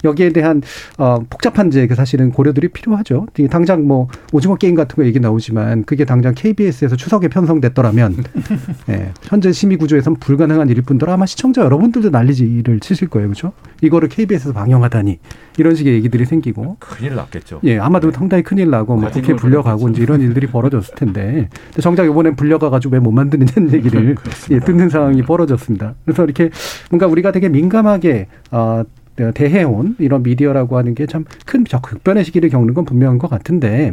[0.04, 0.62] 여기에 대한
[0.98, 3.28] 어, 복잡한 이제 그 사실은 고려들이 필요하죠.
[3.50, 8.16] 당장 뭐 오징어 게임 같은 거 얘기 나오지만 그게 당장 KBS에서 추석에 편성됐더라면
[8.90, 13.28] 예, 현재 심의 구조에서는 불가능한 일일 뿐더러 아마 시청자 여러분들도 난리를 치실 거예요.
[13.28, 13.52] 그렇죠?
[13.82, 15.20] 이거를 KBS에서 방영하다니
[15.58, 17.60] 이런 식의 얘기들이 생기고 큰일 났겠죠.
[17.66, 18.18] 예, 아마도 네.
[18.18, 21.50] 상당히 큰일 나고 뭐 국회 불려가고 이제 이런 일들이 벌어졌을 텐데
[21.82, 24.16] 정작 이번엔 불려가가지고 왜 못 만드느냐는 얘기를
[24.52, 25.96] 예, 듣는 상황이 벌어졌습니다.
[26.06, 26.52] 그래서 이렇게
[26.92, 28.84] 뭔가 우리가 되게 민감하게 어,
[29.30, 33.92] 대해온 이런 미디어라고 하는 게 참 큰 극변의 시기를 겪는 건 분명한 것 같은데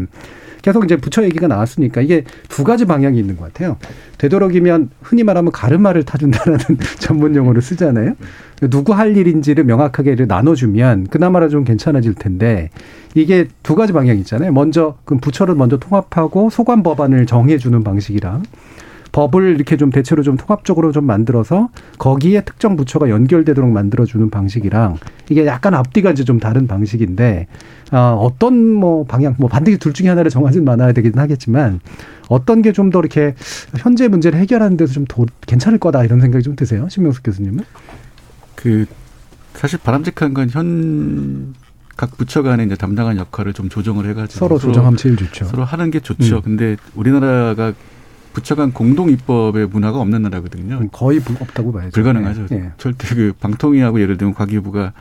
[0.63, 3.77] 계속 이제 부처 얘기가 나왔으니까 이게 두 가지 방향이 있는 것 같아요.
[4.19, 6.59] 되도록이면 흔히 말하면 가르마를 타준다라는
[6.99, 8.15] 전문 용어를 쓰잖아요.
[8.71, 12.71] 누구 할 일인지를 명확하게 나눠주면 그나마라 좀 괜찮아질 텐데
[13.15, 14.53] 이게 두 가지 방향이 있잖아요.
[14.53, 18.43] 먼저 그 부처를 먼저 통합하고 소관 법안을 정해주는 방식이랑
[19.13, 24.97] 법을 이렇게 좀 대체로 좀 통합적으로 좀 만들어서 거기에 특정 부처가 연결되도록 만들어주는 방식이랑
[25.31, 27.47] 이게 약간 앞뒤가 이제 좀 다른 방식인데
[27.93, 31.81] 어, 어떤 뭐 방향 뭐 반드시 둘 중에 하나를 정하진 않아야 되긴 하겠지만
[32.29, 33.35] 어떤 게 좀 더 이렇게
[33.79, 37.65] 현재 문제를 해결하는 데서 좀더 괜찮을 거다 이런 생각이 좀 드세요 신명숙 교수님은?
[38.55, 38.87] 그
[39.55, 41.55] 사실 바람직한 건 현
[41.99, 45.47] 각 부처 간에 이제 담당한 역할을 좀 조정을 해가지고 서로, 서로 조정하면 제일 좋죠.
[45.47, 46.37] 서로 하는 게 좋죠.
[46.37, 46.43] 음.
[46.43, 47.73] 근데 우리나라가
[48.33, 50.87] 부처 간 공동 입법의 문화가 없는 나라거든요.
[50.93, 51.91] 거의 없다고 봐야죠.
[51.93, 52.47] 불가능하죠.
[52.47, 52.71] 네.
[52.79, 54.93] 절대 그 방통위하고 예를 들면 과기부가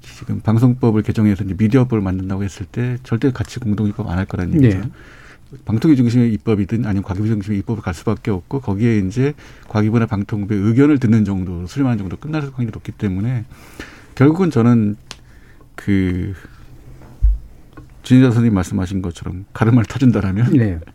[0.00, 4.54] 지금 방송법을 개정해서 이제 미디어법을 만든다고 했을 때 절대 같이 공동 입법 안 할 거라는
[4.62, 4.80] 얘기죠.
[4.80, 4.90] 네.
[5.64, 9.32] 방통위 중심의 입법이든 아니면 과기부 중심의 입법을 갈 수밖에 없고 거기에 이제
[9.68, 13.44] 과기부나 방통부의 의견을 듣는 정도, 수렴하는 정도 끝날 확률이 높기 때문에
[14.14, 14.96] 결국은 저는
[15.74, 16.34] 그
[18.02, 20.80] 진희자 선생님 말씀하신 것처럼 가르마를 타준다라면 네.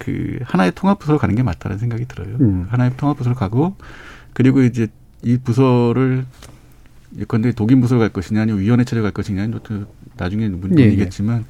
[0.00, 2.36] 그 하나의 통합 부서로 가는 게 맞다는 생각이 들어요.
[2.40, 2.66] 음.
[2.68, 3.76] 하나의 통합 부서로 가고
[4.32, 4.88] 그리고 이제
[5.22, 6.24] 이 부서를
[7.18, 9.60] 예컨대 독인 부서로 갈 것이냐 아니면 위원회 체제로 갈 것이냐 는
[10.16, 11.44] 나중에 문제이겠지만 예, 예.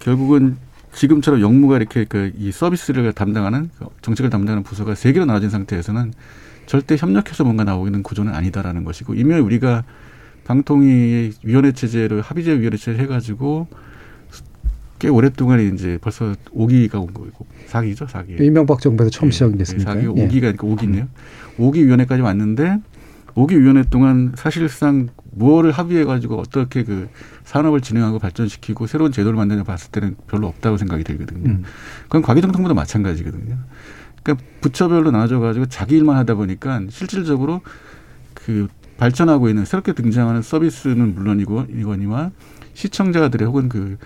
[0.00, 0.56] 결국은
[0.92, 3.70] 지금처럼 영무가 이렇게 그 이 서비스를 담당하는
[4.02, 6.12] 정책을 담당하는 부서가 세 개로 나눠진 상태에서는
[6.66, 9.84] 절대 협력해서 뭔가 나오는 구조는 아니다라는 것이고 이미 우리가
[10.44, 13.68] 방통위 위원회 체제를 합의제 위원회 체제 해가지고
[14.98, 18.40] 꽤 오랫동안 이제 벌써 5기가 온 거고 4기죠, 4기.
[18.40, 19.94] 이명박 정부에서 처음 네, 시작이 됐습니다.
[19.94, 21.06] 4기, 5기가 그러니까 5기네요.
[21.58, 22.78] 5기 위원회까지 왔는데
[23.34, 27.08] 5기 위원회 동안 사실상 무엇을 합의해 가지고 어떻게 그
[27.44, 31.48] 산업을 진행하고 발전시키고 새로운 제도를 만드냐 봤을 때는 별로 없다고 생각이 들거든요.
[31.48, 31.62] 음.
[32.04, 33.56] 그건 과기정통부도 마찬가지거든요.
[34.22, 37.60] 그러니까 부처별로 나눠져 가지고 자기 일만 하다 보니까 실질적으로
[38.34, 42.32] 그 발전하고 있는 새롭게 등장하는 서비스는 물론이고 이거니와
[42.74, 43.96] 시청자들의 혹은 그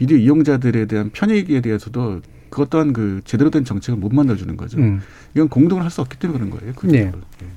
[0.00, 4.78] 미디어 이용자들에 대한 편익에 대해서도 그것 또한 그 제대로 된 정책을 못 만들어주는 거죠.
[4.78, 5.00] 음.
[5.34, 6.72] 이건 공동을 할 수 없기 때문에 그런 거예요.
[6.82, 7.12] 네.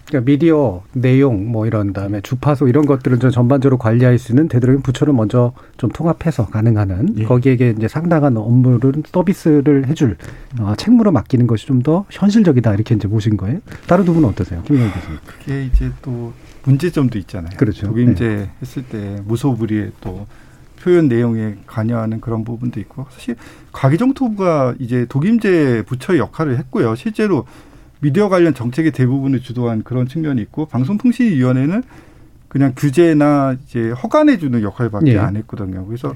[0.05, 4.83] 그러니까 미디어 내용 뭐 이런 다음에 주파수 이런 것들을 좀 전반적으로 관리할 수 있는 되도록이면
[4.83, 7.23] 부처를 먼저 좀 통합해서 가능한 한 예.
[7.23, 10.15] 거기에 이제 상당한 업무를 서비스를 해줄
[10.59, 13.59] 어, 책무로 맡기는 것이 좀 더 현실적이다 이렇게 이제 보신 거예요.
[13.87, 15.19] 다른 두 분은 어떠세요, 김영 교수님?
[15.25, 16.31] 그게 이제 또
[16.65, 17.57] 문제점도 있잖아요.
[17.57, 17.87] 그렇죠.
[17.87, 18.49] 독임제 네.
[18.61, 20.27] 했을 때 무소불위에 또
[20.83, 23.35] 표현 내용에 관여하는 그런 부분도 있고 사실
[23.71, 26.95] 과기정통부가 이제 독임제 부처의 역할을 했고요.
[26.95, 27.45] 실제로
[28.01, 31.83] 미디어 관련 정책의 대부분을 주도한 그런 측면이 있고 방송통신위원회는
[32.49, 35.17] 그냥 규제나 이제 허가내주는 역할밖에 예.
[35.17, 35.85] 안 했거든요.
[35.85, 36.13] 그래서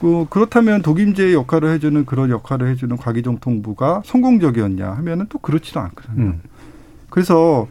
[0.00, 6.22] 그 그렇다면 독임제 역할을 해주는 그런 역할을 해주는 과기정통부가 성공적이었냐 하면은 또 그렇지도 않거든요.
[6.24, 6.40] 음.
[7.10, 7.66] 그래서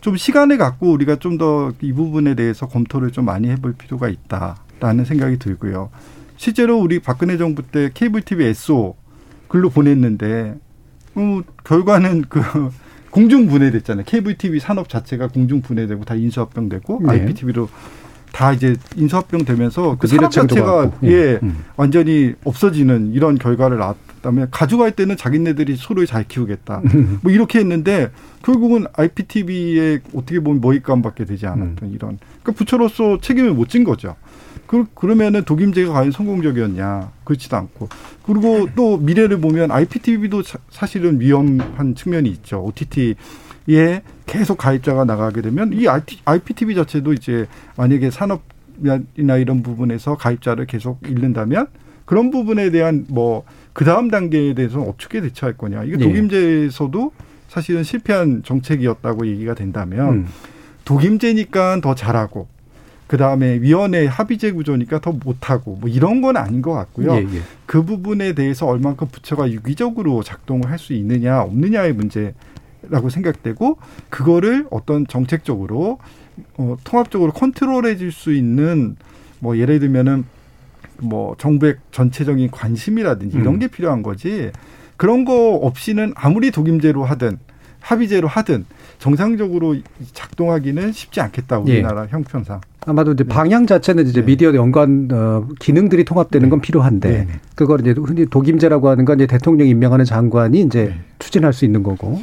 [0.00, 4.56] 좀 시간을 갖고 우리가 좀 더 이 부분에 대해서 검토를 좀 많이 해볼 필요가 있다.
[4.80, 5.90] 라는 생각이 들고요.
[6.36, 8.96] 실제로 우리 박근혜 정부 때 케이블 TV SO
[9.48, 10.56] 글로 보냈는데
[11.14, 12.40] 어, 결과는 그
[13.10, 14.04] 공중 분해됐잖아요.
[14.06, 17.10] 케이블 TV 산업 자체가 공중 분해되고 다 인수합병되고 네.
[17.10, 17.68] IPTV로
[18.32, 21.64] 다 이제 인수합병 되면서 그 산업 자체가 예, 예 음.
[21.76, 26.82] 완전히 없어지는 이런 결과를 낳았다면 가져갈 때는 자기네들이 서로 잘 키우겠다.
[27.22, 28.12] 뭐 이렇게 했는데
[28.44, 31.92] 결국은 IPTV에 어떻게 보면 모의감밖에 되지 않았던 음.
[31.92, 34.14] 이런 그러니까 부처로서 책임을 못 진 거죠.
[34.70, 37.10] 그, 그러면은 독임제가 과연 성공적이었냐?
[37.24, 37.88] 그렇지도 않고.
[38.24, 42.62] 그리고 또 미래를 보면 IPTV도 사실은 위험한 측면이 있죠.
[42.64, 45.86] OTT에 계속 가입자가 나가게 되면 이
[46.24, 51.66] IPTV 자체도 이제 만약에 산업이나 이런 부분에서 가입자를 계속 잃는다면
[52.04, 55.84] 그런 부분에 대한 뭐 그 다음 단계에 대해서는 어떻게 대처할 거냐.
[55.84, 56.04] 이게 예.
[56.04, 57.12] 독임제에서도
[57.48, 60.26] 사실은 실패한 정책이었다고 얘기가 된다면 음.
[60.84, 62.48] 독임제니까 더 잘하고
[63.10, 67.14] 그 다음에 위원회 합의제 구조니까 더 못하고 뭐 이런 건 아닌 것 같고요.
[67.14, 67.40] 예, 예.
[67.66, 73.78] 그 부분에 대해서 얼만큼 부처가 유기적으로 작동을 할 수 있느냐 없느냐의 문제라고 생각되고
[74.10, 75.98] 그거를 어떤 정책적으로
[76.56, 78.94] 어, 통합적으로 컨트롤해 줄수 있는
[79.40, 80.24] 뭐 예를 들면은
[80.98, 83.58] 뭐 정부의 전체적인 관심이라든지 이런 음.
[83.58, 84.52] 게 필요한 거지
[84.96, 87.40] 그런 거 없이는 아무리 독임제로 하든
[87.80, 88.66] 합의제로 하든
[89.00, 89.74] 정상적으로
[90.12, 91.72] 작동하기는 쉽지 않겠다 예.
[91.72, 92.60] 우리나라 형편상.
[92.86, 94.26] 아마도 이제 방향 자체는 이제 네.
[94.26, 97.32] 미디어 연관 어, 기능들이 통합되는 건 필요한데 네, 네.
[97.54, 101.00] 그걸 이제 흔히 독임제라고 하는 건 이제 대통령 이 임명하는 장관이 이제 네.
[101.18, 102.22] 추진할 수 있는 거고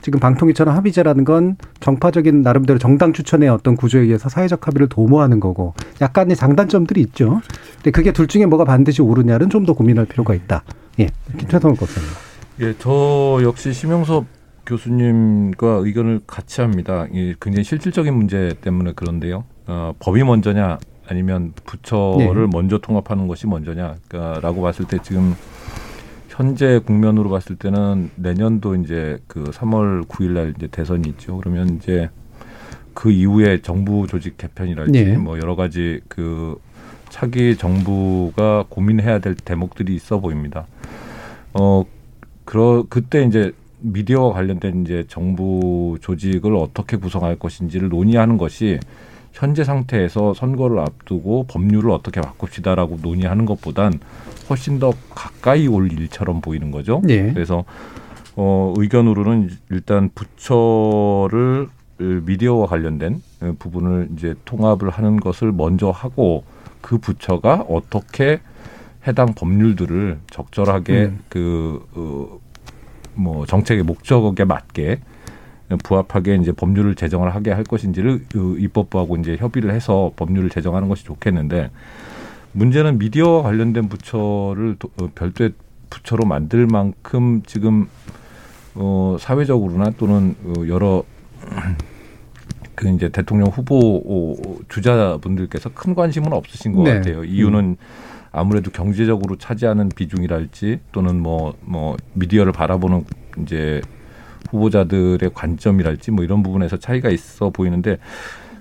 [0.00, 5.74] 지금 방통위처럼 합의제라는 건 정파적인 나름대로 정당 추천의 어떤 구조에 의해서 사회적 합의를 도모하는 거고
[6.00, 7.40] 약간의 장단점들이 있죠.
[7.76, 10.62] 근데 그게 둘 중에 뭐가 반드시 옳으냐는 좀 더 고민할 필요가 있다.
[11.00, 11.08] 예,
[11.48, 12.08] 최성훈 박사님.
[12.60, 14.26] 예, 저 역시 심영섭
[14.64, 17.06] 교수님과 의견을 같이 합니다.
[17.12, 19.44] 이 굉장히 실질적인 문제 때문에 그런데요.
[19.66, 22.50] 어, 법이 먼저냐 아니면 부처를 네.
[22.52, 25.34] 먼저 통합하는 것이 먼저냐라고 봤을 때 지금
[26.28, 31.38] 현재 국면으로 봤을 때는 내년도 이제 그 3월 9일 날 이제 대선이 있죠.
[31.38, 32.10] 그러면 이제
[32.92, 35.16] 그 이후에 정부 조직 개편이랄지 네.
[35.16, 36.60] 뭐 여러 가지 그
[37.08, 40.66] 차기 정부가 고민해야 될 대목들이 있어 보입니다.
[41.54, 41.84] 어,
[42.44, 48.78] 그러 그때 이제 미디어와 관련된 이제 정부 조직을 어떻게 구성할 것인지를 논의하는 것이
[49.36, 54.00] 현재 상태에서 선거를 앞두고 법률을 어떻게 바꿉시다라고 논의하는 것보단
[54.48, 57.02] 훨씬 더 가까이 올 일처럼 보이는 거죠.
[57.10, 57.32] 예.
[57.34, 57.64] 그래서
[58.34, 61.68] 어, 의견으로는 일단 부처를
[61.98, 63.22] 미디어와 관련된
[63.58, 66.44] 부분을 이제 통합을 하는 것을 먼저 하고
[66.80, 68.40] 그 부처가 어떻게
[69.06, 71.20] 해당 법률들을 적절하게 음.
[71.28, 72.40] 그, 어,
[73.14, 75.00] 뭐 정책의 목적에 맞게
[75.82, 81.04] 부합하게 이제 법률을 제정을 하게 할 것인지를 그 입법부하고 이제 협의를 해서 법률을 제정하는 것이
[81.04, 81.70] 좋겠는데
[82.52, 85.52] 문제는 미디어와 관련된 부처를 도- 어, 별도의
[85.90, 87.88] 부처로 만들 만큼 지금
[88.74, 91.02] 어 사회적으로나 또는 어, 여러
[92.74, 96.94] 그 이제 대통령 후보 어, 주자분들께서 큰 관심은 없으신 것 네.
[96.94, 97.24] 같아요.
[97.24, 97.76] 이유는
[98.32, 103.04] 아무래도 경제적으로 차지하는 비중이랄지 또는 뭐뭐 미디어를 바라보는
[103.42, 103.80] 이제
[104.50, 107.98] 후보자들의 관점이랄지 뭐 이런 부분에서 차이가 있어 보이는데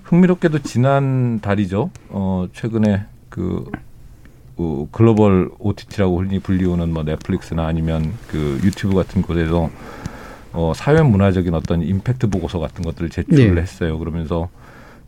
[0.04, 1.90] 흥미롭게도 지난 달이죠.
[2.10, 3.70] 어 최근에 그
[4.58, 9.70] 어, 글로벌 OTT라고 흔히 불리우는 뭐 넷플릭스나 아니면 그 유튜브 같은 곳에서
[10.54, 13.62] 어, 사회 문화적인 어떤 임팩트 보고서 같은 것들을 제출을 네.
[13.62, 14.00] 했어요.
[14.00, 14.50] 그러면서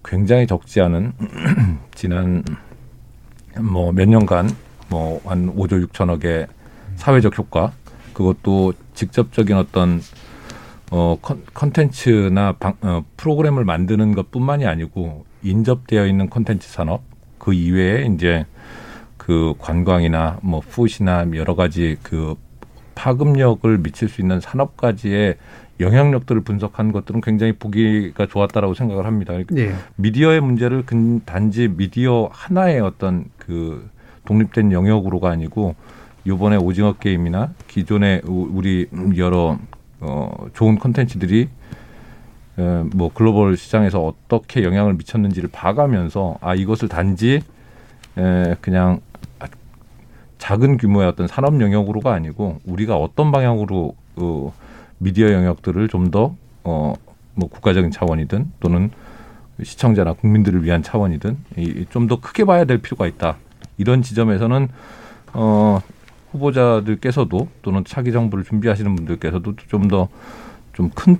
[0.03, 1.13] 굉장히 적지 않은
[1.95, 2.43] 지난
[3.59, 4.49] 뭐 몇 년간
[4.89, 6.47] 뭐 한 5조 6천억의
[6.95, 7.71] 사회적 효과
[8.13, 10.01] 그것도 직접적인 어떤
[10.91, 17.01] 어 컨- 컨텐츠나 방, 어, 프로그램을 만드는 것뿐만이 아니고 인접되어 있는 컨텐츠 산업
[17.39, 18.45] 그 이외에 이제
[19.17, 22.35] 그 관광이나 뭐 푸시나 여러 가지 그
[22.95, 25.35] 파급력을 미칠 수 있는 산업까지의
[25.79, 29.33] 영향력들을 분석한 것들은 굉장히 보기가 좋았다라고 생각을 합니다.
[29.33, 29.75] 그러니까 예.
[29.97, 33.87] 미디어의 문제를 근 단지 미디어 하나의 어떤 그
[34.25, 35.75] 독립된 영역으로가 아니고
[36.25, 39.59] 요번에 오징어 게임이나 기존의 우- 우리 여러
[39.99, 41.49] 어 좋은 콘텐츠들이
[42.59, 47.41] 에, 뭐 글로벌 시장에서 어떻게 영향을 미쳤는지를 봐가면서 아 이것을 단지
[48.17, 49.01] 에, 그냥
[50.37, 54.53] 작은 규모의 어떤 산업 영역으로가 아니고 우리가 어떤 방향으로 어,
[54.99, 56.93] 미디어 영역들을 좀 더 어,
[57.33, 58.91] 뭐 국가적인 차원이든 또는
[59.63, 61.37] 시청자나 국민들을 위한 차원이든
[61.89, 63.37] 좀 더 크게 봐야 될 필요가 있다.
[63.77, 64.67] 이런 지점에서는
[65.33, 65.79] 어,
[66.31, 70.07] 후보자들께서도 또는 차기 정부를 준비하시는 분들께서도 좀 더
[70.73, 71.17] 좀 큰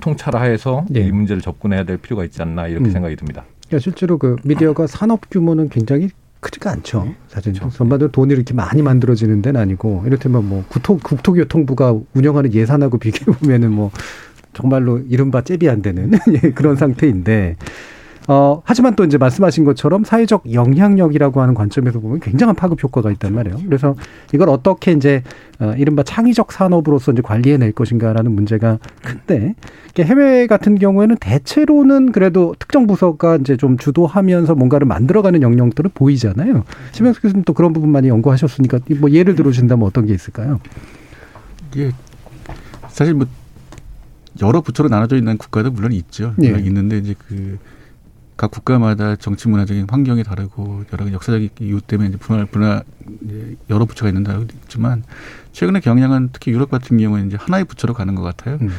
[0.00, 1.00] 통찰하에서 예.
[1.00, 2.90] 이 문제를 접근해야 될 필요가 있지 않나 이렇게 음.
[2.90, 3.44] 생각이 듭니다.
[3.68, 6.08] 그러니까 실제로 그 미디어가 산업 규모는 굉장히
[6.40, 7.14] 크지가 않죠.
[7.28, 13.38] 사실 전반적으로 돈이 이렇게 많이 만들어지는 데는 아니고 이를테면 뭐 국토, 국토교통부가 운영하는 예산하고 비교해
[13.38, 13.90] 보면은 뭐
[14.54, 17.56] 정말로 이른바 잽이 안 되는 예, 그런 상태인데
[18.30, 23.34] 어, 하지만 또 이제 말씀하신 것처럼 사회적 영향력이라고 하는 관점에서 보면 굉장한 파급 효과가 있단
[23.34, 23.58] 말이에요.
[23.66, 23.96] 그래서
[24.32, 25.24] 이걸 어떻게 이제
[25.58, 29.56] 어, 이른바 창의적 산업으로서 이제 관리해낼 것인가라는 문제가 큰데
[29.98, 36.62] 해외 같은 경우에는 대체로는 그래도 특정 부서가 이제 좀 주도하면서 뭔가를 만들어가는 영역들은 보이잖아요.
[36.92, 40.60] 심영수 교수님 또 그런 부분 많이 연구하셨으니까 뭐 예를 들어준다면 어떤 게 있을까요?
[41.72, 41.90] 이게
[42.90, 43.26] 사실 뭐
[44.40, 46.32] 여러 부처로 나눠져 있는 국가도 물론 있죠.
[46.44, 46.50] 예.
[46.50, 47.58] 있는데 이제 그
[48.40, 52.82] 각 국가마다 정치 문화적인 환경이 다르고 여러 가지 역사적인 이유 때문에 이제 분화
[53.22, 55.02] 이제 여러 부처가 있는다고 있지만
[55.52, 58.56] 최근에 경향은 특히 유럽 같은 경우는 이제 하나의 부처로 가는 것 같아요.
[58.62, 58.70] 음.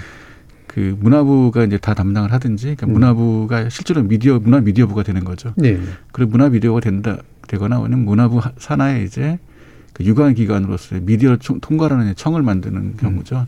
[0.65, 2.93] 그 문화부가 이제 다 담당을 하든지 그러니까 음.
[2.93, 5.54] 문화부가 실제로 미디어 문화 미디어부가 되는 거죠.
[5.58, 5.80] 네.
[6.12, 9.38] 그리고 문화 미디어가 된다 되거나 아니면 문화부 하- 산하에 이제
[9.93, 13.45] 그 유관 기관으로서 미디어를 총- 통과하는 청을 만드는 경우죠.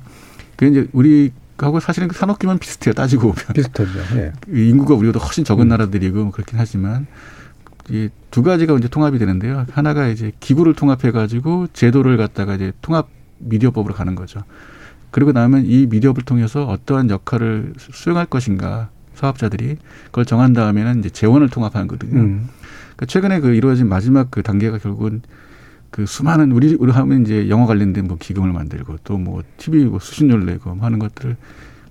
[0.58, 2.94] 그 이제 우리 하고 사실은 그 산업규모는 비슷해요.
[2.94, 3.92] 따지고 보면 비슷하죠.
[4.16, 4.34] 예.
[4.54, 5.70] 이 인구가 우리보다 훨씬 적은 음.
[5.70, 7.06] 나라들이고 뭐 그렇긴 하지만
[7.89, 9.66] 이두 가지가 이제 통합이 되는데요.
[9.72, 13.08] 하나가 이제 기구를 통합해 가지고 제도를 갖다가 이제 통합
[13.39, 14.42] 미디어법으로 가는 거죠.
[15.12, 21.10] 그리고 나면 이 미디어를 통해서 어떠한 역할을 수- 수행할 것인가 사업자들이 그걸 정한 다음에는 이제
[21.10, 22.20] 재원을 통합하는 거거든요.
[22.20, 22.50] 음.
[22.96, 25.22] 그러니까 최근에 그 이루어진 마지막 그 단계가 결국은
[25.93, 29.99] 그 수많은 우리 우리 하면 이제 영어 관련된 뭐 기금을 만들고 또 뭐 TV 뭐
[29.99, 31.38] 수신료를 내고 뭐 하는 것들을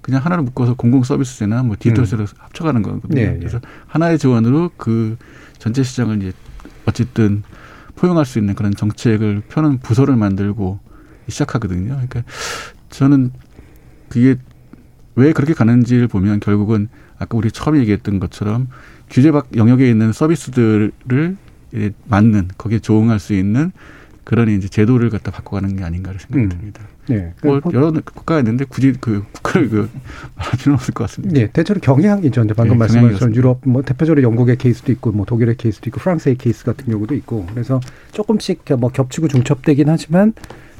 [0.00, 3.14] 그냥 하나로 묶어서 공공 서비스제나 뭐 디지털세로 합쳐가는 거거든요.
[3.14, 3.38] 네, 네.
[3.38, 5.16] 그래서 하나의 재원으로 그
[5.58, 6.32] 전체 시장을 이제
[6.84, 7.44] 어쨌든
[7.94, 10.80] 포용할 수 있는 그런 정책을 펴는 부서를 만들고
[11.28, 11.90] 시작하거든요.
[11.90, 12.24] 그러니까
[12.90, 13.30] 저는
[14.08, 14.34] 그게
[15.14, 16.88] 왜 그렇게 가는지를 보면 결국은
[17.18, 18.66] 아까 우리 처음에 얘기했던 것처럼
[19.08, 21.36] 규제 밖 영역에 있는 서비스들을
[22.06, 23.72] 맞는 거기에 조응할 수 있는
[24.24, 26.48] 그런 이제 제도를 갖다 바꿔가는 게 아닌가 생각이 음.
[26.48, 26.82] 듭니다.
[27.08, 27.34] 네.
[27.42, 29.90] 뭐그 여러 국가가 있는데 굳이 그 국가를 그
[30.36, 31.34] 말할 필요는 없을 것 같습니다.
[31.34, 32.44] 네, 대체로 경향이죠.
[32.44, 33.34] 이제 방금 네, 말씀하신.
[33.34, 37.46] 유럽, 뭐 대표적으로 영국의 케이스도 있고, 뭐 독일의 케이스도 있고, 프랑스의 케이스 같은 경우도 있고,
[37.52, 37.80] 그래서
[38.12, 40.32] 조금씩 뭐 겹치고 중첩되긴 하지만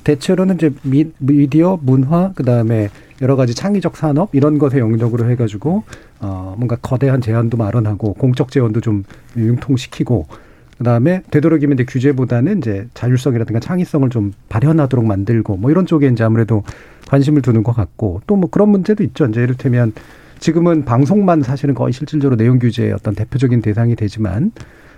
[0.05, 5.85] 대체로는 이제 미, 미디어, 문화, 그 다음에 여러 가지 창의적 산업 이런 것에 영역으로 해가지고
[6.19, 9.05] 어 뭔가 거대한 제한도 마련하고 공적 재원도 좀
[9.37, 10.27] 융통시키고
[10.83, 16.65] 그다음에 되도록이면 이제 규제보다는 이제 자율성이라든가 창의성을 좀 발현하도록 만들고 뭐 이런 쪽에 이제 아무래도
[17.09, 19.27] 관심을 두는 것 같고 또 뭐 그런 문제도 있죠.
[19.27, 19.93] 이제 이를테면
[20.41, 24.51] 지금은 방송만 사실은 거의 실질적으로 내용 규제의 어떤 대표적인 대상이 되지만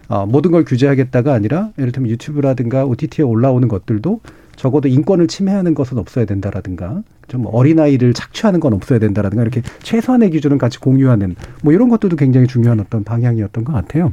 [0.08, 4.20] 어, 모든 걸 규제하겠다가 아니라 예를 들면 유튜브라든가 OTT에 올라오는 것들도
[4.56, 10.58] 적어도 인권을 침해하는 것은 없어야 된다라든가 좀 어린아이를 착취하는 건 없어야 된다라든가 이렇게 최소한의 기준은
[10.58, 14.12] 같이 공유하는 뭐 이런 것들도 굉장히 중요한 어떤 방향이었던 것 같아요.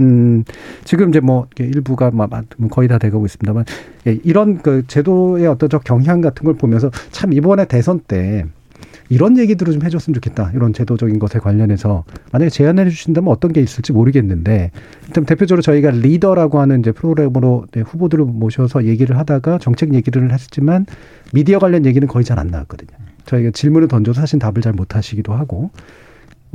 [0.00, 0.44] 음,
[0.84, 2.30] 지금 이제 뭐 일부가 막
[2.70, 3.64] 거의 다 돼가고 있습니다만
[4.06, 8.44] 예, 이런 그 제도의 어떤 저 경향 같은 걸 보면서 참 이번에 대선 때
[9.10, 10.50] 이런 얘기들을 좀 해줬으면 좋겠다.
[10.54, 14.70] 이런 제도적인 것에 관련해서 만약에 제안해 주신다면 어떤 게 있을지 모르겠는데
[15.06, 20.86] 일단 대표적으로 저희가 리더라고 하는 이제 프로그램으로 네, 후보들을 모셔서 얘기를 하다가 정책 얘기를 했지만
[21.32, 22.90] 미디어 관련 얘기는 거의 잘 안 나왔거든요.
[23.26, 25.70] 저희가 질문을 던져서 사실 답을 잘 못 하시기도 하고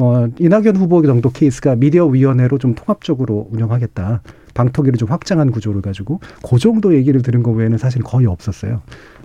[0.02, 4.22] 어, 이낙연 후보 정도 케이스가 미디어 위원회로 좀 통합적으로 운영하겠다.
[4.54, 8.82] 방통위를 좀 확장한 구조를 가지고 그 정도 얘기를 들은 거 외에는 사실 거의 없었어요.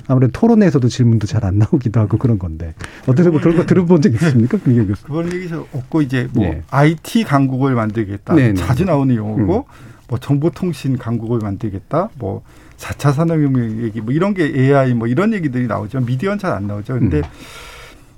[0.08, 2.74] 아무래도 토론에서도 질문도 잘 안 나오기도 하고 그런 건데
[3.06, 5.04] 어떻게 뭐 그런 거 들어본 적 있습니까, 김경 교수?
[5.04, 6.62] 그런 얘기 저 없고 이제 뭐 네.
[6.70, 8.34] IT 강국을 만들겠다.
[8.34, 8.54] 네, 네.
[8.54, 9.62] 자주 나오는 용어고 음.
[10.08, 12.10] 뭐 정보통신 강국을 만들겠다.
[12.18, 12.42] 뭐
[12.78, 16.00] 4차 산업혁명 얘기 뭐 이런 게 AI 뭐 이런 얘기들이 나오죠.
[16.00, 16.94] 미디어는 잘 안 나오죠.
[16.94, 17.22] 근데 음.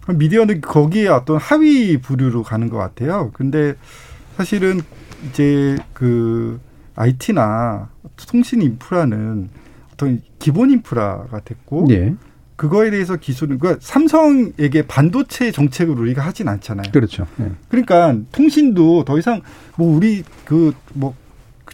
[0.07, 3.31] 미디어는 거기에 어떤 하위 부류로 가는 것 같아요.
[3.35, 3.75] 근데
[4.37, 4.81] 사실은
[5.29, 6.61] 이제 그
[6.95, 7.89] IT나
[8.29, 9.49] 통신 인프라는
[9.93, 12.15] 어떤 기본 인프라가 됐고 예.
[12.57, 16.91] 그거에 대해서 기술은 그러니까 삼성에게 반도체 정책을 우리가 하진 않잖아요.
[16.93, 17.27] 그렇죠.
[17.41, 17.51] 예.
[17.69, 19.43] 그러니까 통신도 더 이상
[19.77, 21.15] 뭐 우리 그 뭐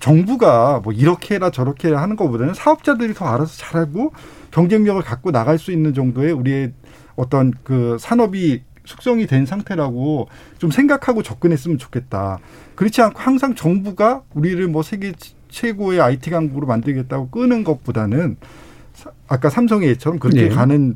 [0.02, 4.12] 정부가 뭐 이렇게 해라 저렇게 해라 하는 것보다는 사업자들이 더 알아서 잘하고
[4.50, 6.72] 경쟁력을 갖고 나갈 수 있는 정도의 우리의
[7.16, 12.38] 어떤 그 산업이 숙성이 된 상태라고 좀 생각하고 접근했으면 좋겠다.
[12.74, 15.12] 그렇지 않고 항상 정부가 우리를 뭐 세계
[15.48, 18.36] 최고의 IT 강국으로 만들겠다고 끄는 것보다는
[18.94, 20.48] 사- 아까 삼성의 예처럼 그렇게 네.
[20.48, 20.94] 가는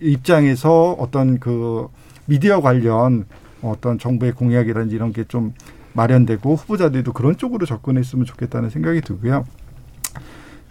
[0.00, 1.88] 입장에서 어떤 그
[2.26, 3.24] 미디어 관련
[3.62, 5.54] 어떤 정부의 공약이라든지 이런 게 좀
[5.96, 9.44] 마련되고 후보자들도 그런 쪽으로 접근했으면 좋겠다는 생각이 들고요.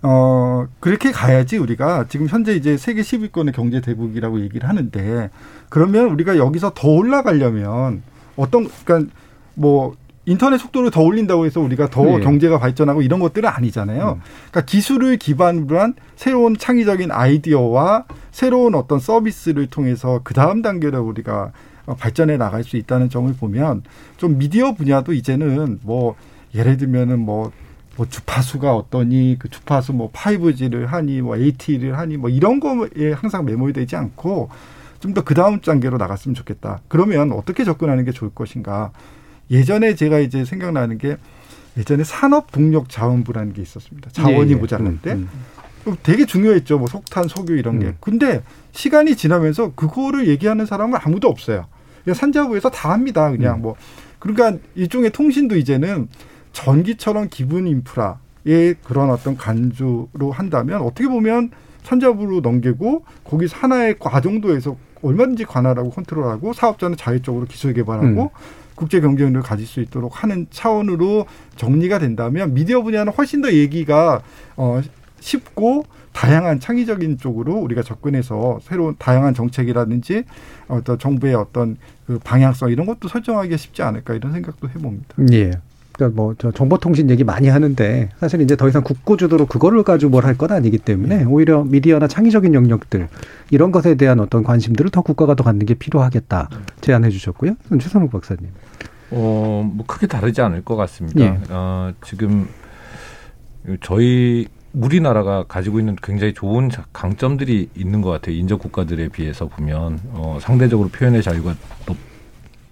[0.03, 5.29] 어, 그렇게 가야지 우리가 지금 현재 이제 세계 10위권의 경제 대국이라고 얘기를 하는데
[5.69, 8.03] 그러면 우리가 여기서 더 올라가려면
[8.35, 9.13] 어떤, 그러니까
[9.55, 12.19] 뭐 인터넷 속도를 더 올린다고 해서 우리가 더 네.
[12.19, 14.19] 경제가 발전하고 이런 것들은 아니잖아요.
[14.51, 21.51] 그러니까 기술을 기반으로 한 새로운 창의적인 아이디어와 새로운 어떤 서비스를 통해서 그 다음 단계로 우리가
[21.85, 23.83] 어, 발전해 나갈 수 있다는 점을 보면
[24.17, 26.15] 좀 미디어 분야도 이제는 뭐
[26.55, 27.51] 예를 들면은 뭐,
[27.95, 33.45] 뭐 주파수가 어떠니 그 주파수 뭐 5G를 하니 뭐 AT를 하니 뭐 이런 거에 항상
[33.45, 34.49] 매몰되지 않고
[34.99, 36.79] 좀 더 그 다음 단계로 나갔으면 좋겠다.
[36.87, 38.91] 그러면 어떻게 접근하는 게 좋을 것인가?
[39.51, 41.17] 예전에 제가 이제 생각나는 게
[41.77, 44.09] 예전에 산업 동력 자원부라는 게 있었습니다.
[44.11, 44.55] 자원이 예, 예.
[44.55, 45.13] 모자랄 음, 때.
[45.13, 45.27] 음.
[46.03, 46.79] 되게 중요했죠.
[46.79, 47.87] 뭐 석탄, 석유 이런 게.
[47.87, 47.97] 음.
[47.99, 48.41] 근데
[48.71, 51.65] 시간이 지나면서 그거를 얘기하는 사람은 아무도 없어요.
[52.11, 53.29] 산자부에서 다 합니다.
[53.29, 53.61] 그냥 음.
[53.63, 53.75] 뭐
[54.19, 56.07] 그러니까 일종의 통신도 이제는
[56.53, 61.51] 전기처럼 기본 인프라의 그런 어떤 간주로 한다면 어떻게 보면
[61.83, 68.29] 산자부로 넘기고 거기서 하나의 과정도에서 얼마든지 관할하고 컨트롤하고 사업자는 자율적으로 기술 개발하고 음.
[68.75, 71.25] 국제 경쟁력을 가질 수 있도록 하는 차원으로
[71.57, 74.21] 정리가 된다면 미디어 분야는 훨씬 더 얘기가
[74.55, 74.81] 어
[75.19, 80.23] 쉽고 다양한 창의적인 쪽으로 우리가 접근해서 새로운 다양한 정책이라든지
[80.67, 85.15] 어떤 정부의 어떤 그 방향성 이런 것도 설정하기가 쉽지 않을까 이런 생각도 해봅니다.
[85.33, 85.51] 예.
[85.93, 90.09] 그러니까 뭐 저 정보통신 얘기 많이 하는데 사실 이제 더 이상 국고 주도로 그거를 가지고
[90.11, 93.07] 뭘 할 건 아니기 때문에 오히려 미디어나 창의적인 영역들
[93.51, 96.49] 이런 것에 대한 어떤 관심들을 더 국가가 더 갖는 게 필요하겠다
[96.81, 97.55] 제안해 주셨고요.
[97.79, 98.45] 최선욱 박사님.
[99.11, 101.19] 어, 뭐 크게 다르지 않을 것 같습니다.
[101.21, 101.37] 예.
[101.51, 102.47] 어, 지금
[103.81, 108.35] 저희 우리나라가 가지고 있는 굉장히 좋은 자- 강점들이 있는 것 같아요.
[108.35, 111.53] 인접 국가들에 비해서 보면 어, 상대적으로 표현의 자유가
[111.85, 111.95] 높,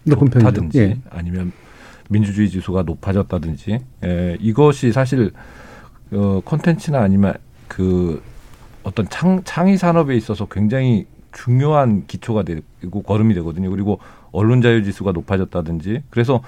[0.05, 0.45] 높은 편이죠.
[0.47, 0.97] 높다든지 예.
[1.11, 1.51] 아니면
[2.11, 5.31] 민주주의 지수가 높아졌다든지 에, 이것이 사실
[6.11, 7.33] 어, 콘텐츠나 아니면
[7.67, 8.21] 그
[8.83, 13.69] 어떤 창, 창의 산업에 있어서 굉장히 중요한 기초가 되고 거름이 되거든요.
[13.69, 13.99] 그리고
[14.33, 16.41] 언론 자유 지수가 높아졌다든지 그래서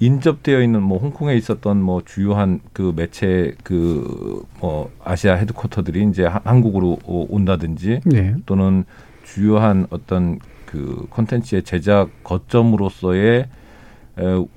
[0.00, 6.40] 인접되어 있는 뭐 홍콩에 있었던 뭐 주요한 그 매체 그 뭐 아시아 헤드쿼터들이 이제 하-
[6.44, 8.34] 한국으로 오- 온다든지 네.
[8.46, 8.84] 또는
[9.24, 13.48] 주요한 어떤 그 콘텐츠의 제작 거점으로서의 에,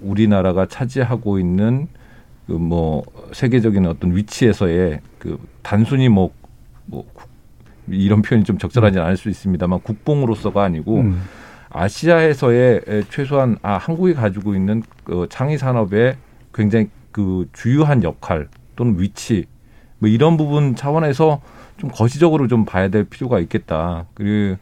[0.02, 1.88] 우리나라가 차지하고 있는
[2.48, 3.04] 그 뭐
[3.34, 6.32] 세계적인 어떤 위치에서의 그 단순히 뭐,
[6.86, 7.28] 뭐 국-
[7.90, 11.22] 이런 표현이 좀 적절하지 않을 수 있습니다만 국뽕으로서가 아니고 음.
[11.70, 16.16] 아시아에서의 에, 최소한 아 한국이 가지고 있는 그 창의 산업의
[16.54, 19.46] 굉장히 그 주요한 역할 또는 위치
[20.00, 21.42] 뭐 이런 부분 차원에서
[21.78, 24.06] 좀 거시적으로 좀 봐야 될 필요가 있겠다.
[24.14, 24.58] 그리고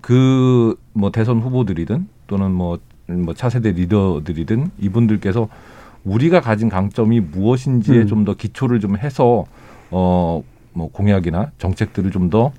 [0.00, 2.78] 그 뭐 대선 후보들이든 또는 뭐,
[3.16, 5.48] 뭐 차세대 리더들이든 이분들께서
[6.04, 8.06] 우리가 가진 강점이 무엇인지에 음.
[8.06, 9.44] 좀더 기초를 좀 해서
[9.90, 10.42] 어
[10.72, 12.52] 뭐 공약이나 정책들을 좀더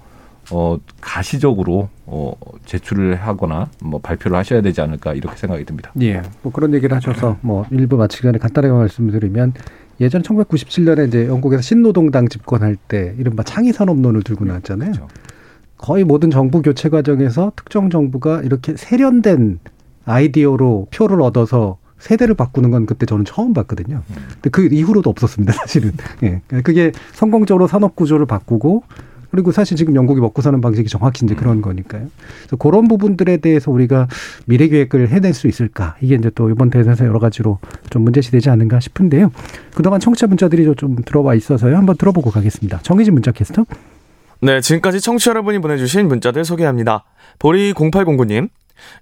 [0.52, 2.34] 어, 가시적으로 어,
[2.66, 5.92] 제출을 하거나 뭐 발표를 하셔야 되지 않을까 이렇게 생각이 듭니다.
[6.02, 6.22] 예.
[6.42, 9.54] 뭐 그런 얘기를 하셔서 뭐 일부 마치기 전에 간단하게 말씀드리면
[10.02, 14.92] 예전 1997년에 이제 영국에서 신노동당 집권할 때 이른바 창의산업론을 들고 나왔잖아요.
[14.92, 15.08] 그렇죠.
[15.78, 19.60] 거의 모든 정부 교체 과정에서 특정 정부가 이렇게 세련된
[20.06, 24.02] 아이디어로 표를 얻어서 세대를 바꾸는 건 그때 저는 처음 봤거든요.
[24.34, 25.92] 근데 그 이후로도 없었습니다, 사실은.
[26.24, 26.42] 예.
[26.64, 28.84] 그게 성공적으로 산업 구조를 바꾸고
[29.30, 32.08] 그리고 사실 지금 영국이 먹고 사는 방식이 정확히 이제 그런 거니까요.
[32.42, 34.08] 그래서 그런 부분들에 대해서 우리가
[34.46, 35.96] 미래 계획을 해낼 수 있을까?
[36.02, 39.32] 이게 이제 또 이번 대선에서 여러 가지로 좀 문제시 되지 않는가 싶은데요.
[39.74, 41.78] 그동안 청취자 문자들이 좀 들어와 있어서요.
[41.78, 42.80] 한번 들어보고 가겠습니다.
[42.82, 43.66] 정희진 문자 캐스터.
[44.42, 47.04] 네, 지금까지 청취자 여러분이 보내주신 문자들 소개합니다.
[47.38, 48.50] 보리 0809님.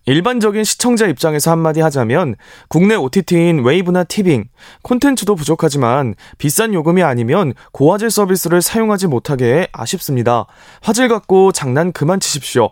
[0.06, 2.36] 일반적인 시청자 입장에서 한마디 하자면
[2.68, 4.44] 국내 OTT인 웨이브나 티빙,
[4.82, 10.48] 콘텐츠도 부족하지만 비싼 요금이 아니면 고화질 서비스를 사용하지 못하게 해 아쉽습니다.
[10.82, 12.72] 화질 갖고 장난 그만 치십시오.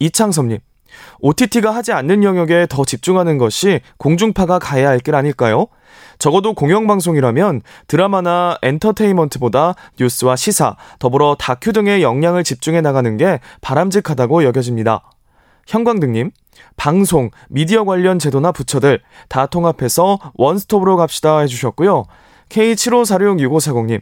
[0.00, 0.58] 이창섭님.
[1.20, 5.68] OTT가 하지 않는 영역에 더 집중하는 것이 공중파가 가야 할 길 아닐까요?
[6.18, 15.02] 적어도 공영방송이라면 드라마나 엔터테인먼트보다 뉴스와 시사, 더불어 다큐 등의 역량을 집중해 나가는 게 바람직하다고 여겨집니다.
[15.66, 16.30] 형광등님,
[16.76, 22.04] 방송, 미디어 관련 제도나 부처들 다 통합해서 원스톱으로 갑시다 해주셨고요.
[22.54, 24.00] K75466540님,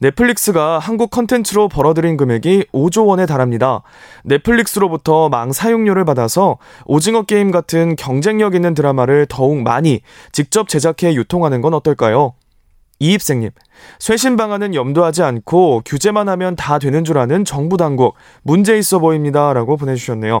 [0.00, 3.82] 넷플릭스가 한국 컨텐츠로 벌어들인 금액이 5조 원에 달합니다.
[4.24, 10.00] 넷플릭스로부터 망 사용료를 받아서 오징어 게임 같은 경쟁력 있는 드라마를 더욱 많이
[10.32, 12.34] 직접 제작해 유통하는 건 어떨까요?
[12.98, 13.50] 이입생님,
[13.98, 19.52] 쇄신 방안은 염두하지 않고 규제만 하면 다 되는 줄 아는 정부 당국 문제 있어 보입니다.
[19.52, 20.40] 라고 보내주셨네요.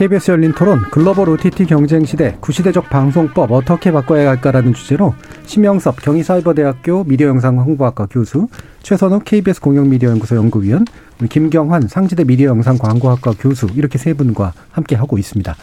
[0.00, 5.12] KBS 열린 토론 글로벌 OTT 경쟁 시대 구시대적 방송법 어떻게 바꿔야 할까라는 주제로
[5.44, 8.48] 심영섭 경희사이버대학교 미디어영상 홍보학과 교수
[8.82, 10.86] 최선욱 KBS 공영미디어연구소 연구위원
[11.28, 15.54] 김경환 상지대 미디어영상 광고학과 교수 이렇게 세 분과 함께 하고 있습니다.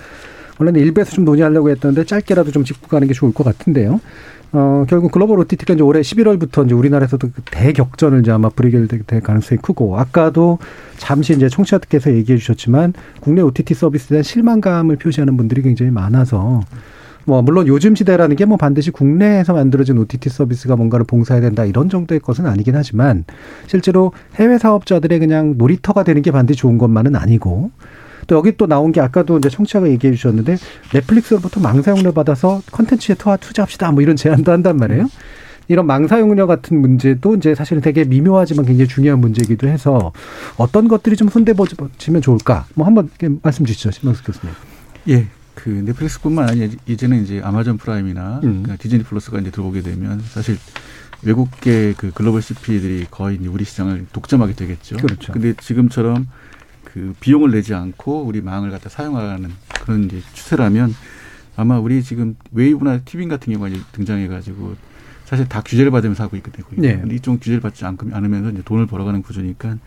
[0.60, 4.00] 원래는 일부에서 좀 논의하려고 했던데 짧게라도 좀 짚고 가는 게 좋을 것 같은데요.
[4.54, 9.22] 어, 결국 글로벌 OTT가 이제 올해 11월부터 이제 우리나라에서도 그 대격전을 이제 아마 부리게 될
[9.22, 10.58] 가능성이 크고 아까도
[10.98, 16.62] 잠시 이제 청취자들께서 얘기해 주셨지만 국내 OTT 서비스에 대한 실망감을 표시하는 분들이 굉장히 많아서
[17.26, 21.90] 뭐 물론 요즘 시대라는 게 뭐 반드시 국내에서 만들어진 OTT 서비스가 뭔가를 봉사해야 된다 이런
[21.90, 23.26] 정도의 것은 아니긴 하지만
[23.68, 27.72] 실제로 해외 사업자들의 그냥 놀이터가 되는 게 반드시 좋은 것만은 아니고
[28.28, 30.58] 또 여기 또 나온 게 아까도 이제 청취자가 얘기해 주셨는데
[30.94, 35.08] 넷플릭스로부터 망사용료 받아서 컨텐츠에 투자합시다 뭐 이런 제안도 한단 말이에요.
[35.70, 40.14] 이런 망사용료 같은 문제도 이제 사실은 되게 미묘하지만 굉장히 중요한 문제이기도 해서
[40.56, 42.66] 어떤 것들이 좀 손대보지면 좋을까?
[42.74, 43.10] 뭐 한번
[43.42, 44.54] 말씀 주시죠, 신명수 교수님.
[45.10, 45.28] 예.
[45.56, 48.62] 그 넷플릭스뿐만 아니라 이제는 이제 아마존 프라임이나 음.
[48.62, 50.56] 그러니까 디즈니 플러스가 이제 들어오게 되면 사실
[51.24, 54.98] 외국계 그 글로벌 CP들이 거의 우리 시장을 독점하게 되겠죠.
[54.98, 55.34] 그렇죠.
[55.34, 56.28] 근데 지금처럼
[56.94, 60.96] 그 비용을 내지 않고 우리 망을 갖다 사용하는 그런 이제 추세라면
[61.58, 64.76] 아마 우리 지금 웨이브나 티빙 같은 경우가 이제 등장해가지고
[65.26, 66.80] 사실 다 규제를 받으면서 하고 되고요.
[66.80, 66.98] 네.
[67.00, 69.78] 근데 이쪽 규제를 받지 않으면서 이제 돈을 벌어가는 구조니까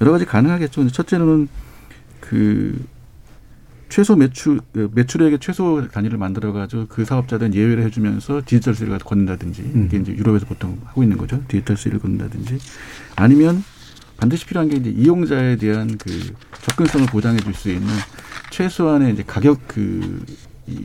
[0.00, 0.88] 여러 가지 가능하겠죠.
[0.88, 1.48] 첫째는
[2.20, 2.84] 그
[3.88, 9.62] 최소 매출 그 매출액의 최소 단위를 만들어 가지고 그 사업자들은 예외를 해주면서 디지털 수익을 걷는다든지
[9.62, 9.84] 음.
[9.86, 11.40] 이게 이제 유럽에서 보통 하고 있는 거죠.
[11.46, 12.58] 디지털 수익을 걷는다든지
[13.14, 13.62] 아니면
[14.18, 16.10] 반드시 필요한 게 이제 이용자에 대한 그
[16.62, 17.86] 접근성을 보장해 줄 수 있는
[18.50, 20.24] 최소한의 이제 가격 그
[20.68, 20.84] 이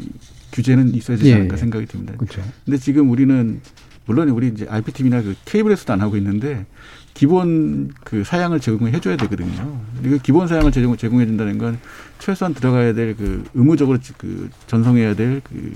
[0.53, 1.57] 규제는 있어야 되지 예, 않을까 예.
[1.59, 2.13] 생각이 듭니다.
[2.15, 2.41] 그렇죠.
[2.63, 3.59] 근데 지금 우리는
[4.05, 6.65] 물론 우리 이제 IPTV나 그 케이블에서도 안 하고 있는데
[7.13, 9.81] 기본 그 사양을 제공해 줘야 되거든요.
[10.01, 11.79] 그리고 기본 사양을 제공, 제공해 준다는 건
[12.19, 15.73] 최소한 들어가야 될 그 의무적으로 그 전송해야 될그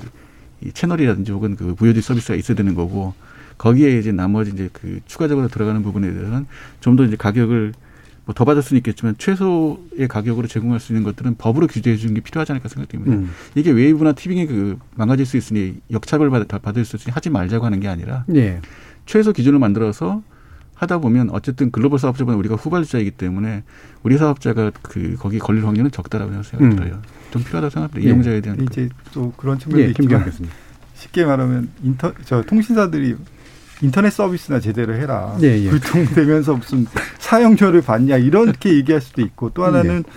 [0.74, 3.14] 채널이라든지 혹은 그 VOD 서비스가 있어야 되는 거고
[3.58, 6.46] 거기에 이제 나머지 이제 그 추가적으로 들어가는 부분에 대해서는
[6.80, 7.74] 좀 더 이제 가격을
[8.28, 12.20] 뭐 더 받을 수는 있겠지만 최소의 가격으로 제공할 수 있는 것들은 법으로 규제해 주는 게
[12.22, 13.14] 필요하지 않을까 생각됩니다.
[13.14, 13.32] 음.
[13.56, 17.88] 이게 웨이브나 티빙이 그 망가질 수 있으니 역차별 받을 수 있으니 하지 말자고 하는 게
[17.88, 18.60] 아니라 예.
[19.06, 20.22] 최소 기준을 만들어서
[20.76, 23.64] 하다 보면 어쨌든 글로벌 사업자보다 우리가 후발주자이기 때문에
[24.04, 26.76] 우리 사업자가 그 거기 걸릴 확률은 적다라고 생각이 음.
[26.76, 27.02] 들어요.
[27.32, 28.02] 좀 필요하다고 생각합니다.
[28.02, 28.10] 예.
[28.10, 30.32] 이용자에 대한 이제 또 그런 측면도 예, 있지만
[30.96, 33.16] 쉽게 말하면 인터 저 통신사들이
[33.82, 35.38] 인터넷 서비스나 제대로 해라.
[35.42, 35.70] 예, 예.
[35.70, 36.86] 불통되면서 무슨
[37.20, 40.12] 사용료를 받냐 이렇게 얘기할 수도 있고 또 하나는 네.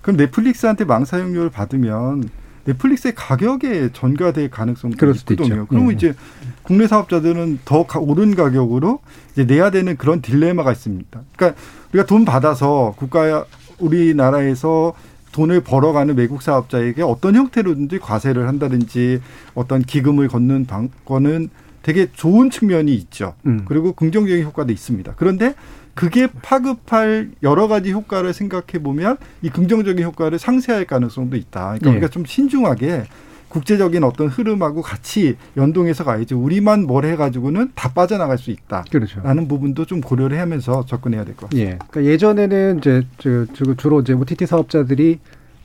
[0.00, 2.28] 그럼 넷플릭스한테 망사용료를 받으면
[2.64, 5.66] 넷플릭스의 가격에 전가될 가능성도 있거든요.
[5.66, 5.94] 그러면 예.
[5.94, 6.14] 이제
[6.62, 9.00] 국내 사업자들은 더 오른 가격으로
[9.32, 11.20] 이제 내야 되는 그런 딜레마가 있습니다.
[11.36, 11.60] 그러니까
[11.92, 13.44] 우리가 돈 받아서 국가
[13.78, 14.94] 우리나라에서
[15.32, 19.20] 돈을 벌어가는 외국 사업자에게 어떤 형태로든지 과세를 한다든지
[19.54, 21.50] 어떤 기금을 걷는 방법은
[21.82, 23.34] 되게 좋은 측면이 있죠.
[23.46, 23.62] 음.
[23.66, 25.14] 그리고 긍정적인 효과도 있습니다.
[25.16, 25.54] 그런데
[25.94, 31.60] 그게 파급할 여러 가지 효과를 생각해 보면 이 긍정적인 효과를 상쇄할 가능성도 있다.
[31.64, 31.92] 그러니까 네.
[31.92, 33.04] 우리가 좀 신중하게
[33.48, 38.84] 국제적인 어떤 흐름하고 같이 연동해서 가야지 우리만 뭘 해가지고는 다 빠져나갈 수 있다.
[38.92, 39.20] 그렇죠.
[39.22, 41.72] 라는 부분도 좀 고려를 하면서 접근해야 될 것 같습니다.
[41.72, 41.78] 예.
[41.90, 45.18] 그러니까 예전에는 이제 주로 이제 OTT 사업자들이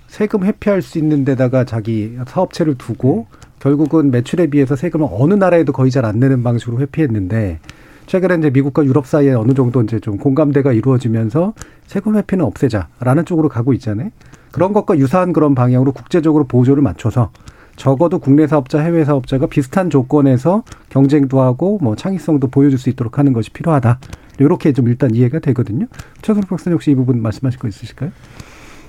[0.08, 3.45] 세금 회피할 수 있는 데다가 자기 사업체를 두고 음.
[3.60, 7.60] 결국은 매출에 비해서 세금을 어느 나라에도 거의 잘 안 내는 방식으로 회피했는데
[8.06, 11.54] 최근에 이제 미국과 유럽 사이에 어느 정도 이제 좀 공감대가 이루어지면서
[11.88, 14.10] 세금 회피는 없애자라는 쪽으로 가고 있잖아요.
[14.52, 17.32] 그런 것과 유사한 그런 방향으로 국제적으로 보조를 맞춰서
[17.76, 23.34] 적어도 국내 사업자, 해외 사업자가 비슷한 조건에서 경쟁도 하고 뭐 창의성도 보여줄 수 있도록 하는
[23.34, 24.00] 것이 필요하다.
[24.40, 25.88] 이렇게 좀 일단 이해가 되거든요.
[26.22, 28.12] 최선욱 박사님 혹시 이 부분 말씀하실 거 있으실까요?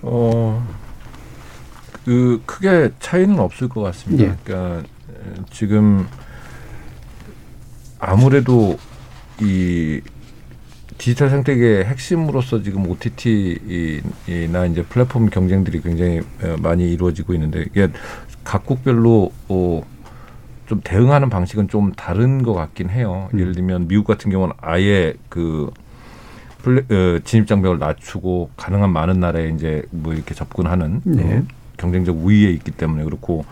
[0.02, 0.64] 어,
[2.06, 4.24] 그 크게 차이는 없을 것 같습니다.
[4.24, 4.36] 예.
[4.44, 4.88] 그러니까
[5.50, 6.06] 지금
[7.98, 8.78] 아무래도
[9.40, 10.00] 이
[10.98, 16.20] 디지털 생태계의 핵심으로서 지금 OTT나 이제 플랫폼 경쟁들이 굉장히
[16.60, 17.88] 많이 이루어지고 있는데 이게
[18.44, 19.82] 각국별로 어,
[20.66, 23.28] 좀 대응하는 방식은 좀 다른 것 같긴 해요.
[23.34, 23.40] 음.
[23.40, 25.72] 예를 들면 미국 같은 경우는 아예 그
[26.62, 31.42] 플레, 어, 진입 장벽을 낮추고 가능한 많은 나라에 이제 뭐 이렇게 접근하는 네.
[31.76, 33.44] 어, 경쟁적 우위에 있기 때문에 그렇고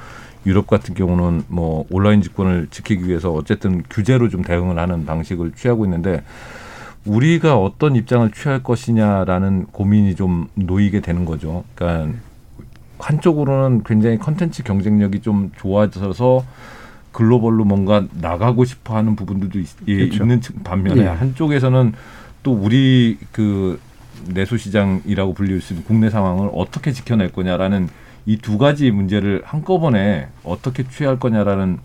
[0.46, 5.84] 유럽 같은 경우는 뭐 온라인 집권을 지키기 위해서 어쨌든 규제로 좀 대응을 하는 방식을 취하고
[5.84, 6.22] 있는데
[7.06, 11.64] 우리가 어떤 입장을 취할 것이냐라는 고민이 좀 놓이게 되는 거죠.
[11.74, 12.18] 그러니까
[12.98, 16.44] 한쪽으로는 굉장히 컨텐츠 경쟁력이 좀 좋아져서
[17.12, 20.24] 글로벌로 뭔가 나가고 싶어 하는 부분들도 있, 예, 그렇죠.
[20.24, 21.06] 있는 반면에 네.
[21.08, 21.92] 한쪽에서는
[22.42, 23.78] 또 우리 그
[24.26, 27.88] 내수 시장이라고 불릴 수 있는 국내 상황을 어떻게 지켜낼 거냐라는
[28.26, 31.78] 이 두 가지 문제를 한꺼번에 어떻게 취할 거냐라는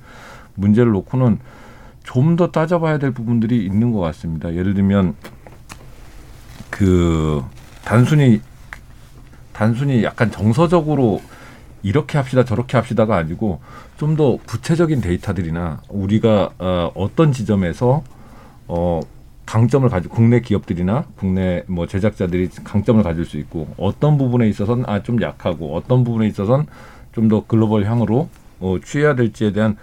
[0.56, 1.40] 문제를 놓고는
[2.04, 4.54] 좀 더 따져봐야 될 부분들이 있는 것 같습니다.
[4.56, 5.16] 예를 들면
[6.70, 7.44] 그
[7.84, 8.42] 단순히
[9.54, 11.22] 단순히 약간 정서적으로
[11.84, 13.62] 이렇게 합시다 저렇게 합시다가 아니고
[13.98, 18.04] 좀 더 구체적인 데이터들이나 우리가 어, 어떤 지점에서
[18.68, 19.02] 어
[19.50, 25.02] 강점을 가지고 국내 기업들이나 국내 뭐 제작자들이 강점을 가질 수 있고 어떤 부분에 있어서는 아
[25.02, 26.68] 좀 약하고 어떤 부분에 있어서는
[27.14, 28.30] 좀 더 글로벌 향으로
[28.60, 29.76] 어, 취해야 될지에 대한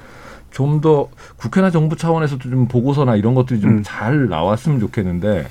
[0.52, 4.28] 좀 더 국회나 정부 차원에서도 좀 보고서나 이런 것들이 좀잘 음.
[4.28, 5.48] 나왔으면 좋겠는데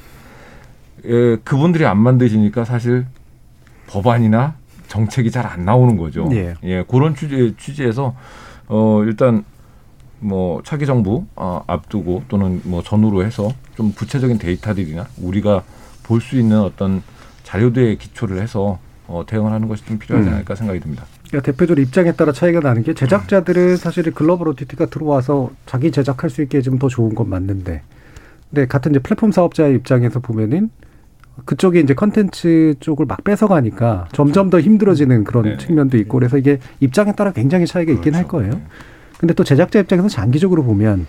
[1.05, 3.05] 예, 그분들이 안 만드시니까 사실
[3.87, 4.55] 법안이나
[4.87, 6.29] 정책이 잘 안 나오는 거죠.
[6.31, 6.55] 예.
[6.63, 8.15] 예, 그런 취지, 취지에서
[8.69, 9.43] 어 일단
[10.19, 15.63] 뭐 차기 정부 어, 앞두고 또는 뭐 전후로 해서 좀 구체적인 데이터들이나 우리가
[16.03, 17.01] 볼 수 있는 어떤
[17.43, 20.33] 자료들의 기초를 해서 어, 대응을 하는 것이 좀 필요하지 음.
[20.33, 20.55] 않을까 음.
[20.55, 21.05] 생각이 듭니다.
[21.27, 26.41] 그러니까 대표적으로 입장에 따라 차이가 나는 게 제작자들은 사실 글로벌 OTT가 들어와서 자기 제작할 수
[26.41, 27.81] 있게 해주면 더 좋은 건 맞는데,
[28.49, 30.69] 근데 같은 이제 플랫폼 사업자의 입장에서 보면은
[31.45, 35.57] 그쪽이 이제 컨텐츠 쪽을 막 뺏어가니까 점점 더 힘들어지는 그런 네.
[35.57, 38.17] 측면도 있고 그래서 이게 입장에 따라 굉장히 차이가 있긴 그렇죠.
[38.17, 38.61] 할 거예요.
[39.15, 39.19] 네.
[39.19, 41.07] 근데 또 제작자 입장에서 장기적으로 보면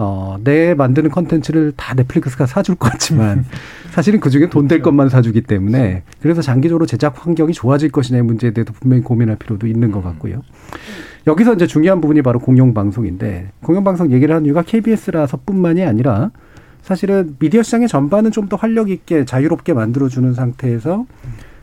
[0.00, 3.44] 어, 내 만드는 컨텐츠를 다 넷플릭스가 사줄 것 같지만
[3.90, 8.52] 사실은 그 중에 돈 될 것만 사주기 때문에 그래서 장기적으로 제작 환경이 좋아질 것이냐의 문제에
[8.52, 10.42] 대해서 분명히 고민할 필요도 있는 것 같고요.
[11.26, 16.30] 여기서 이제 중요한 부분이 바로 공영방송인데 공영방송 얘기를 하는 이유가 KBS라서 뿐만이 아니라
[16.82, 21.06] 사실은 미디어 시장의 전반은 좀 더 활력 있게 자유롭게 만들어주는 상태에서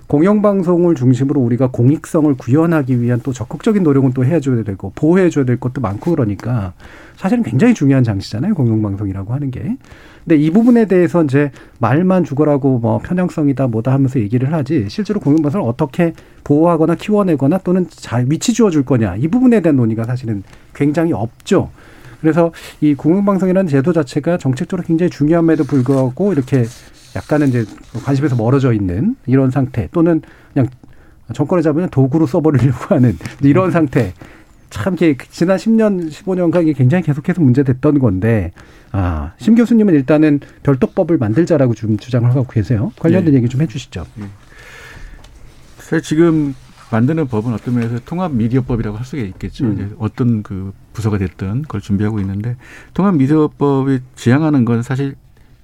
[0.07, 5.81] 공영방송을 중심으로 우리가 공익성을 구현하기 위한 또 적극적인 노력은 또 해줘야 되고 보호해줘야 될 것도
[5.81, 6.73] 많고 그러니까
[7.15, 8.53] 사실은 굉장히 중요한 장치잖아요.
[8.53, 9.77] 공영방송이라고 하는 게.
[10.23, 15.67] 근데 이 부분에 대해서 이제 말만 죽어라고 뭐 편향성이다 뭐다 하면서 얘기를 하지 실제로 공영방송을
[15.67, 20.43] 어떻게 보호하거나 키워내거나 또는 잘 위치 주어줄 거냐 이 부분에 대한 논의가 사실은
[20.73, 21.69] 굉장히 없죠.
[22.21, 22.51] 그래서
[22.81, 26.65] 이 공영방송이라는 제도 자체가 정책적으로 굉장히 중요함에도 불구하고 이렇게
[27.15, 27.65] 약간은 이제
[28.03, 30.21] 관심에서 멀어져 있는 이런 상태 또는
[30.53, 30.67] 그냥
[31.33, 34.13] 정권을 잡으면 도구로 써버리려고 하는 이런 상태.
[34.69, 38.51] 참 이게 지난 10년, 15년간 이게 굉장히 계속해서 문제됐던 건데,
[38.91, 42.91] 아, 심 교수님은 일단은 별도법을 만들자라고 좀 주장을 하고 계세요.
[42.99, 43.37] 관련된 네.
[43.37, 44.05] 얘기 좀 해주시죠.
[44.15, 44.25] 네.
[45.77, 46.55] 사실 지금
[46.91, 49.65] 만드는 법은 어떤 면에서 통합 미디어법이라고 할 수가 있겠죠.
[49.65, 49.73] 음.
[49.73, 52.57] 이제 어떤 그 부서가 됐든 그걸 준비하고 있는데
[52.93, 55.15] 통합 미디어법이 지향하는 건 사실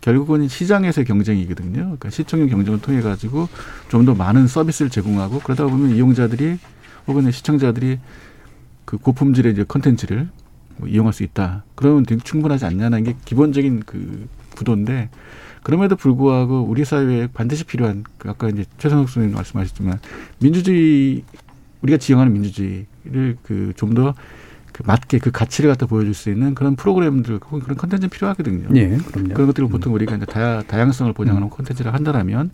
[0.01, 1.81] 결국은 시장에서의 경쟁이거든요.
[1.83, 3.47] 그러니까 시청률 경쟁을 통해 가지고
[3.89, 6.57] 좀 더 많은 서비스를 제공하고 그러다 보면 이용자들이
[7.07, 7.99] 혹은 시청자들이
[8.85, 10.27] 그 고품질의 이제 컨텐츠를
[10.77, 11.63] 뭐 이용할 수 있다.
[11.75, 15.09] 그러면 되게 충분하지 않냐는 게 기본적인 그 구도인데
[15.61, 19.99] 그럼에도 불구하고 우리 사회에 반드시 필요한 그 아까 이제 최선욱 선생님 말씀하셨지만
[20.39, 21.23] 민주주의
[21.83, 24.15] 우리가 지향하는 민주주의를 그 좀 더
[24.73, 28.69] 그 맞게 그 가치를 갖다 보여줄 수 있는 그런 프로그램들 혹은 그런 컨텐츠 필요하거든요.
[28.75, 29.33] 예, 그럼요.
[29.33, 31.49] 그런 것들을 보통 우리가 이제 다야, 다양성을 보장하는 음.
[31.49, 32.51] 컨텐츠를 한다라면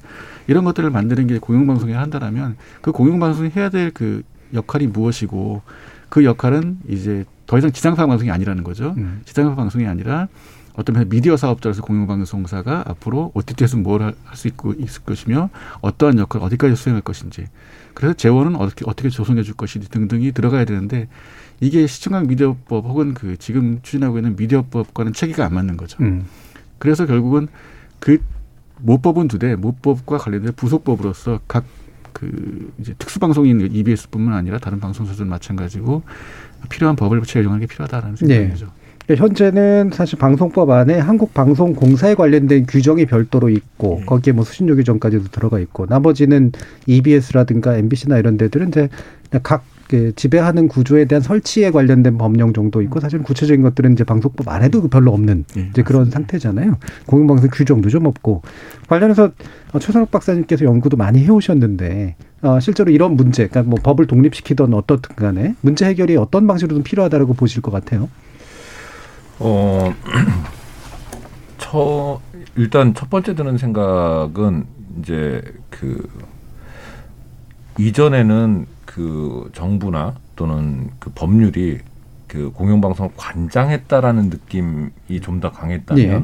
[0.47, 5.61] 이런 것들을 만드는 게 공영방송이 한다라면 그 공영방송이 해야 될 그 역할이 무엇이고
[6.09, 8.93] 그 역할은 이제 더 이상 지상파 방송이 아니라는 거죠.
[8.97, 9.21] 음.
[9.25, 10.27] 지상파 방송이 아니라
[10.75, 15.49] 어떤 미디어 사업자로서 공영방송사가 앞으로 OTT에서 뭘 할 수 있고 있을 것이며
[15.81, 17.47] 어떠한 역할 어디까지 수행할 것인지
[17.95, 21.07] 그래서 재원은 어떻게 어떻게 조성해 줄 것인지 등등이 들어가야 되는데
[21.59, 25.97] 이게 시청각 미디어법 혹은 그 지금 추진하고 있는 미디어법과는 체계가 안 맞는 거죠.
[26.03, 26.25] 음.
[26.77, 27.47] 그래서 결국은
[27.99, 28.19] 그
[28.79, 31.65] 모법은 두 대, 모법과 관련된 부속법으로서 각
[32.17, 36.01] 그 이제 특수방송인 EBS뿐만 아니라 다른 방송사들 마찬가지고
[36.69, 38.65] 필요한 법을 제정하는 게 필요하다라는 생각이죠.
[38.65, 38.71] 네.
[39.11, 44.05] 예, 현재는 사실 방송법 안에 한국방송공사에 관련된 규정이 별도로 있고 네.
[44.05, 46.51] 거기에 뭐 수신료 규정까지도 들어가 있고 나머지는
[46.87, 48.89] EBS라든가 MBC나 이런 데들은 이제
[49.43, 54.49] 각 그 지배하는 구조에 대한 설치에 관련된 법령 정도 있고 사실은 구체적인 것들은 이제 방송법
[54.49, 56.77] 안에도 별로 없는 네, 이제 그런 상태잖아요.
[57.05, 58.41] 공영방송 규정도 좀 없고
[58.87, 59.31] 관련해서
[59.79, 65.55] 최선욱 박사님께서 연구도 많이 해오셨는데 어, 실제로 이런 문제, 그러니까 뭐 법을 독립시키던 어떻든 간에
[65.61, 68.09] 문제 해결이 어떤 방식으로든 필요하다고 보실 것 같아요.
[69.39, 69.93] 어,
[71.57, 72.19] 첫,
[72.55, 74.65] 일단 첫 번째 드는 생각은
[74.99, 76.07] 이제 그
[77.79, 81.77] 이전에는 그 정부나 또는 그 법률이
[82.27, 86.23] 그 공영방송을 관장했다라는 느낌이 좀 더 강했다면 예.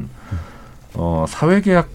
[0.94, 1.88] 어, 사회계약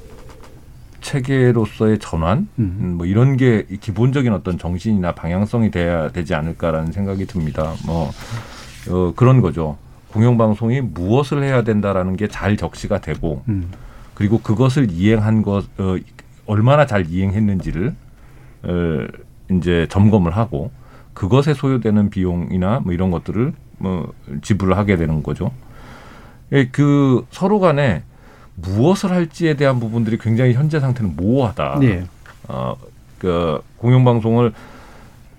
[1.02, 2.96] 체계로서의 전환 음.
[2.98, 7.74] 뭐 이런 게 기본적인 어떤 정신이나 방향성이 돼야 되지 않을까라는 생각이 듭니다.
[7.86, 8.10] 뭐
[8.90, 9.78] 어, 그런 거죠.
[10.14, 13.70] 공영방송이 무엇을 해야 된다라는 게 잘 적시가 되고 음.
[14.14, 15.98] 그리고 그것을 이행한 것 어,
[16.46, 17.94] 얼마나 잘 이행했는지를
[18.64, 19.08] 어,
[19.52, 20.72] 이제 점검을 하고
[21.14, 25.52] 그것에 소요되는 비용이나 뭐 이런 것들을 뭐 지불을 하게 되는 거죠.
[26.52, 28.04] 예, 그 서로 간에
[28.56, 31.80] 무엇을 할지에 대한 부분들이 굉장히 현재 상태는 모호하다.
[31.80, 32.06] 네.
[32.48, 32.76] 어,
[33.18, 34.54] 그 공영방송을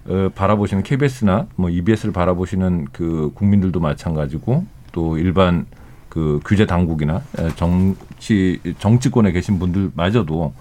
[0.06, 5.66] 어, 바라보시는 KBS나 뭐 EBS를 바라보시는 그 국민들도 마찬가지고 또 일반
[6.08, 7.22] 그 규제 당국이나
[7.54, 10.52] 정치 정치권에 계신 분들마저도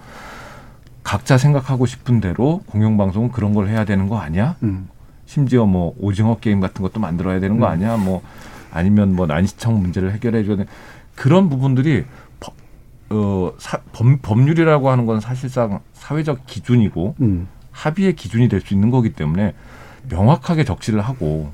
[1.10, 4.56] 각자 생각하고 싶은 대로 공영방송은 그런 걸 해야 되는 거 아니야?
[4.62, 4.88] 음.
[5.26, 7.72] 심지어 뭐 오징어 게임 같은 것도 만들어야 되는 거 음.
[7.72, 7.96] 아니야?
[7.96, 8.22] 뭐
[8.70, 10.70] 아니면 뭐 난시청 문제를 해결해 줘야 되는
[11.16, 12.04] 그런 부분들이
[12.38, 12.54] 법,
[13.10, 17.48] 어, 사, 법, 법률이라고 하는 건 사실상 사회적 기준이고 음.
[17.72, 19.54] 합의의 기준이 될 수 있는 거기 때문에
[20.08, 21.52] 명확하게 적시를 하고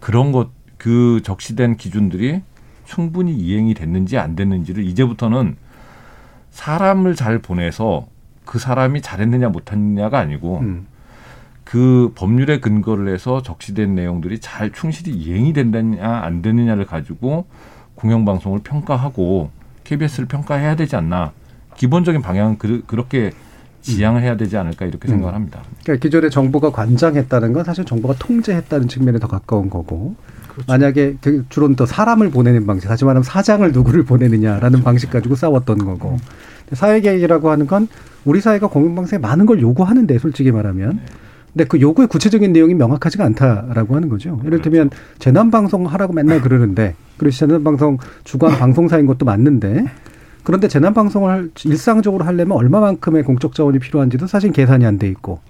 [0.00, 2.40] 그런 것 그 적시된 기준들이
[2.84, 5.56] 충분히 이행이 됐는지 안 됐는지를 이제부터는
[6.50, 8.06] 사람을 잘 보내서
[8.48, 10.86] 그 사람이 잘했느냐 못했느냐가 아니고 음.
[11.64, 17.44] 그 법률에 근거를 해서 적시된 내용들이 잘 충실히 이행이 된다냐 안 되느냐를 가지고
[17.96, 19.50] 공영방송을 평가하고
[19.84, 21.32] KBS를 평가해야 되지 않나
[21.76, 23.32] 기본적인 방향은 그, 그렇게
[23.82, 25.10] 지향을 해야 되지 않을까 이렇게 음.
[25.10, 25.60] 생각을 합니다.
[25.82, 30.16] 그러니까 기존에 정부가 관장했다는 건 사실 정부가 통제했다는 측면에 더 가까운 거고
[30.66, 35.78] 만약에 그 주로는 또 사람을 보내는 방식, 다시 말하면 사장을 누구를 보내느냐라는 방식 가지고 싸웠던
[35.84, 36.16] 거고
[36.72, 37.88] 사회계획이라고 하는 건
[38.24, 41.00] 우리 사회가 공영방송에 많은 걸 요구하는데 솔직히 말하면
[41.52, 44.40] 근데 그 요구의 구체적인 내용이 명확하지가 않다라고 하는 거죠.
[44.44, 49.86] 예를 들면 재난 방송 하라고 맨날 그러는데 그리고 재난 방송 주관 방송사인 것도 맞는데
[50.44, 55.40] 그런데 재난 방송을 할- 일상적으로 하려면 얼마만큼의 공적 자원이 필요한지도 사실 계산이 안 돼 있고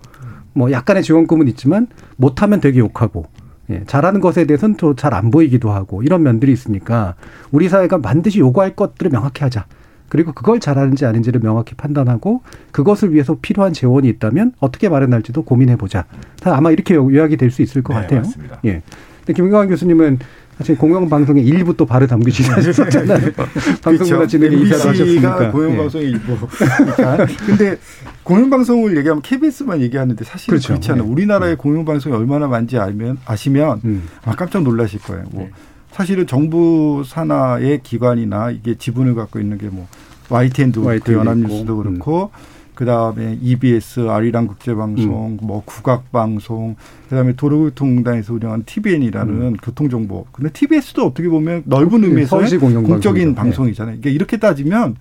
[0.55, 3.27] 뭐 약간의 지원금은 있지만 못하면 되게 욕하고
[3.71, 7.15] 예, 잘하는 것에 대해서는 또 잘 안 보이기도 하고 이런 면들이 있으니까
[7.51, 9.67] 우리 사회가 반드시 요구할 것들을 명확히 하자.
[10.09, 12.43] 그리고 그걸 잘하는지 아닌지를 명확히 판단하고
[12.73, 16.05] 그것을 위해서 필요한 재원이 있다면 어떻게 마련할지도 고민해 보자.
[16.45, 18.21] 아마 이렇게 요- 요약이 될 수 있을 것 네, 같아요.
[18.21, 18.61] 맞습니다.
[18.65, 18.83] 예.
[19.25, 20.19] 근데 김경환 교수님은
[20.59, 23.31] 사실 공영방송의 일부 또 발을 담그시지 않으셨잖아요.
[23.83, 25.47] 방송문화 이사도 MBC가 하셨으니까.
[25.47, 25.51] 예.
[25.51, 27.27] 공영방송의 일부니까.
[27.47, 27.77] 근데
[28.25, 30.69] 공영방송을 얘기하면 KBS만 얘기하는데 사실 그렇죠.
[30.69, 31.05] 그렇지 않아요.
[31.05, 31.11] 네.
[31.11, 34.03] 우리나라의 공영방송이 얼마나 많은지 알면 아시면 음.
[34.25, 35.25] 아마 깜짝 놀라실 거예요.
[35.31, 35.51] 뭐 네.
[35.93, 39.87] 사실은 정부 산하의 기관이나 이게 지분을 갖고 있는 게 뭐
[40.31, 41.81] YTN도 그렇고 연합뉴스도 있고.
[41.81, 41.95] 음.
[41.95, 42.31] 그렇고
[42.75, 45.47] 그다음에 EBS 아리랑 국제방송 음.
[45.47, 46.77] 뭐 국악방송
[47.09, 52.11] 그다음에 도로교통공단에서 운영하는 TVN이라는 교통정보 근데 TBS도 어떻게 보면 넓은 음.
[52.11, 52.39] 의미에서.
[52.85, 53.35] 공적인 네.
[53.35, 53.97] 방송이잖아요.
[54.01, 54.97] 그러니까 이렇게 따지면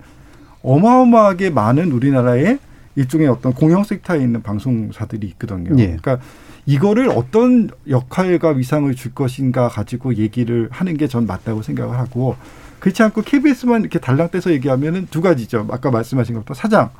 [0.62, 2.58] 어마어마하게 많은 우리나라의
[2.96, 5.70] 일종의 어떤 공영 섹터에 있는 방송사들이 있거든요.
[5.78, 5.96] 예.
[6.00, 6.18] 그러니까
[6.68, 12.36] 이거를 어떤 역할과 위상을 줄 것인가 가지고 얘기를 하는 게 전 맞다고 생각을 하고
[12.78, 15.66] 그렇지 않고 KBS만 이렇게 달랑떼서 얘기하면은 두 가지죠.
[15.70, 16.90] 아까 말씀하신 것부터 사장,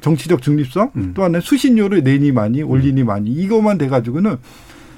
[0.00, 1.12] 정치적 중립성, 음.
[1.14, 4.38] 또 하나는 수신료를 내니 많이 올리니 많이 이것만 돼 가지고는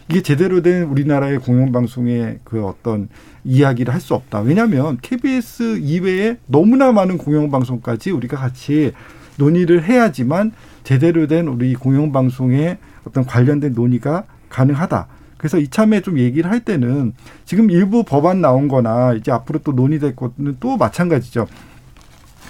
[0.08, 3.08] 이게 제대로 된 우리나라의 공영방송의 그 어떤
[3.44, 4.40] 이야기를 할 수 없다.
[4.42, 8.92] 왜냐하면 KBS 이외에 너무나 많은 공영방송까지 우리가 같이
[9.38, 10.52] 논의를 해야지만
[10.84, 15.06] 제대로 된 우리 공영방송의 어떤 관련된 논의가 가능하다.
[15.36, 17.14] 그래서 이참에 좀 얘기를 할 때는
[17.46, 21.46] 지금 일부 법안 나온 거나 이제 앞으로 또 논의될 것은 또 마찬가지죠.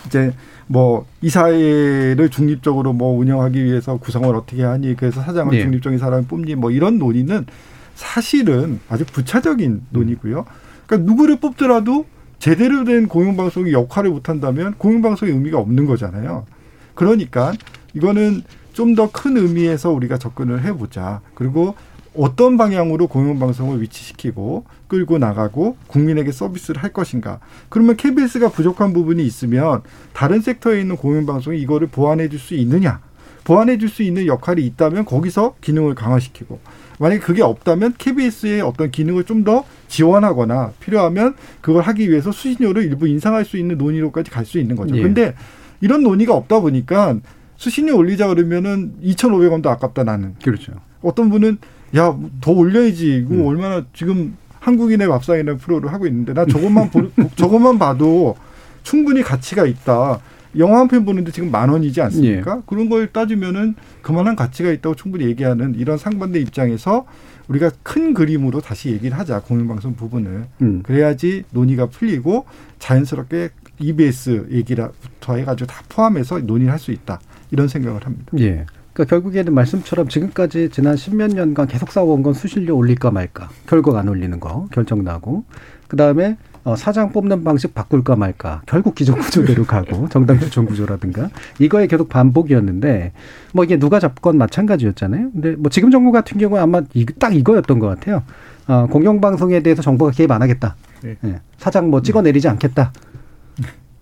[0.06, 0.32] 이제
[0.66, 5.62] 뭐 이사회를 중립적으로 뭐 운영하기 위해서 구성을 어떻게 하니 그래서 사장을 네.
[5.62, 7.46] 중립적인 사람을 뽑니 뭐 이런 논의는
[7.94, 10.44] 사실은 아주 부차적인 논의고요.
[10.86, 12.06] 그러니까 누구를 뽑더라도
[12.38, 16.46] 제대로 된 공영방송이 역할을 못한다면 공영방송의 의미가 없는 거잖아요.
[16.94, 17.52] 그러니까
[17.94, 18.42] 이거는
[18.72, 21.20] 좀 더 큰 의미에서 우리가 접근을 해보자.
[21.34, 21.74] 그리고
[22.16, 27.38] 어떤 방향으로 공영방송을 위치시키고 끌고 나가고 국민에게 서비스를 할 것인가.
[27.68, 33.00] 그러면 KBS가 부족한 부분이 있으면 다른 섹터에 있는 공영방송이 이거를 보완해 줄 수 있느냐.
[33.44, 36.58] 보완해 줄 수 있는 역할이 있다면 거기서 기능을 강화시키고
[36.98, 43.08] 만약에 그게 없다면 KBS의 어떤 기능을 좀 더 지원하거나 필요하면 그걸 하기 위해서 수신료를 일부
[43.08, 44.96] 인상할 수 있는 논의로까지 갈 수 있는 거죠.
[44.96, 45.02] 예.
[45.02, 45.34] 근데
[45.80, 47.16] 이런 논의가 없다 보니까
[47.60, 50.34] 수신료 올리자 그러면은 2,500원도 아깝다 나는.
[50.42, 50.72] 그렇죠.
[51.02, 51.58] 어떤 분은
[51.94, 53.46] 야 더 올려야지 이거 음.
[53.46, 58.34] 얼마나 지금 한국인의 밥상이라는 프로를 하고 있는데 나 저것만 보, 저것만 봐도
[58.82, 60.20] 충분히 가치가 있다.
[60.56, 62.56] 영화 한 편 보는데 지금 만 원이지 않습니까?
[62.56, 62.62] 예.
[62.66, 67.04] 그런 걸 따지면은 그만한 가치가 있다고 충분히 얘기하는 이런 상반대 입장에서
[67.48, 70.82] 우리가 큰 그림으로 다시 얘기를 하자 공영방송 부분을 음.
[70.82, 72.46] 그래야지 논의가 풀리고
[72.78, 73.50] 자연스럽게
[73.80, 77.20] EBS 얘기부터 해가지고 다 포함해서 논의를 할 수 있다
[77.50, 78.32] 이런 생각을 합니다.
[78.38, 78.66] 예.
[78.92, 83.48] 그러니까 결국에는 말씀처럼 지금까지 지난 십몇 년간 계속 싸워온 건 수신료 올릴까 말까.
[83.66, 85.44] 결국 안 올리는 거 결정 나고.
[85.88, 88.62] 그 다음에 어, 사장 뽑는 방식 바꿀까 말까.
[88.66, 93.12] 결국 기존 구조대로 가고 정당 추천 구조라든가 이거에 계속 반복이었는데
[93.54, 95.32] 뭐 이게 누가 잡건 마찬가지였잖아요.
[95.32, 98.22] 근데 뭐 지금 정부 같은 경우에 아마 이, 딱 이거였던 것 같아요.
[98.66, 100.76] 어, 공영방송에 대해서 정부가 개입 안 하겠다.
[101.02, 101.16] 네.
[101.24, 101.40] 예.
[101.58, 102.92] 사장 뭐 찍어내리지 않겠다.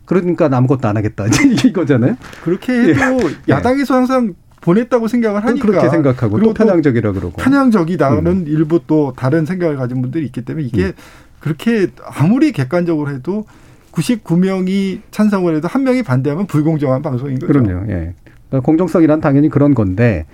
[0.08, 1.26] 그러니까 아무것도 안 하겠다.
[1.66, 2.16] 이거잖아요.
[2.42, 3.00] 그렇게 해도
[3.46, 3.52] 예.
[3.52, 7.36] 야당에서 항상 보냈다고 생각을 하니까 그렇게 생각하고 그리고 또 편향적이라 그러고.
[7.36, 8.44] 편향적이다는 음.
[8.48, 10.92] 일부 또 다른 생각을 가진 분들이 있기 때문에 이게 음.
[11.40, 13.44] 그렇게 아무리 객관적으로 해도
[13.92, 17.46] 99명이 찬성을 해도 한 명이 반대하면 불공정한 방송인 거죠.
[17.52, 17.84] 그럼요.
[17.92, 18.14] 예.
[18.48, 20.24] 그러니까 공정성이란 당연히 그런 건데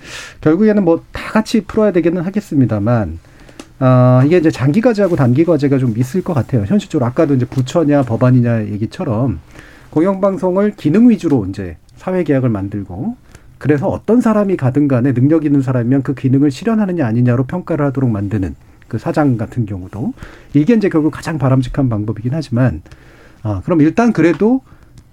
[0.40, 3.18] 결국에는 뭐 다 같이 풀어야 되기는 하겠습니다만
[3.78, 6.64] 아 이게 이제 장기 과제하고 단기 과제가 좀 있을 것 같아요.
[6.64, 9.40] 현실적으로 아까도 이제 부처냐 법안이냐 얘기처럼
[9.90, 13.16] 공영방송을 기능 위주로 이제 사회 계약을 만들고
[13.58, 18.54] 그래서 어떤 사람이 가든 간에 능력 있는 사람이면 그 기능을 실현하느냐 아니냐로 평가를 하도록 만드는
[18.88, 20.12] 그 사장 같은 경우도
[20.52, 22.82] 이게 이제 결국 가장 바람직한 방법이긴 하지만
[23.42, 24.60] 아 그럼 일단 그래도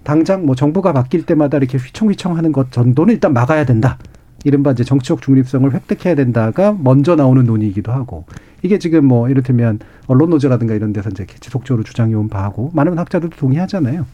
[0.03, 3.97] 당장 뭐 정부가 바뀔 때마다 이렇게 휘청휘청 하는 것 정도는 일단 막아야 된다.
[4.43, 8.25] 이른바 이제 정치적 중립성을 획득해야 된다가 먼저 나오는 논의이기도 하고
[8.63, 14.05] 이게 지금 뭐 이를테면 언론 노조라든가 이런 데서 이제 지속적으로 주장해온 바하고 많은 학자들도 동의하잖아요.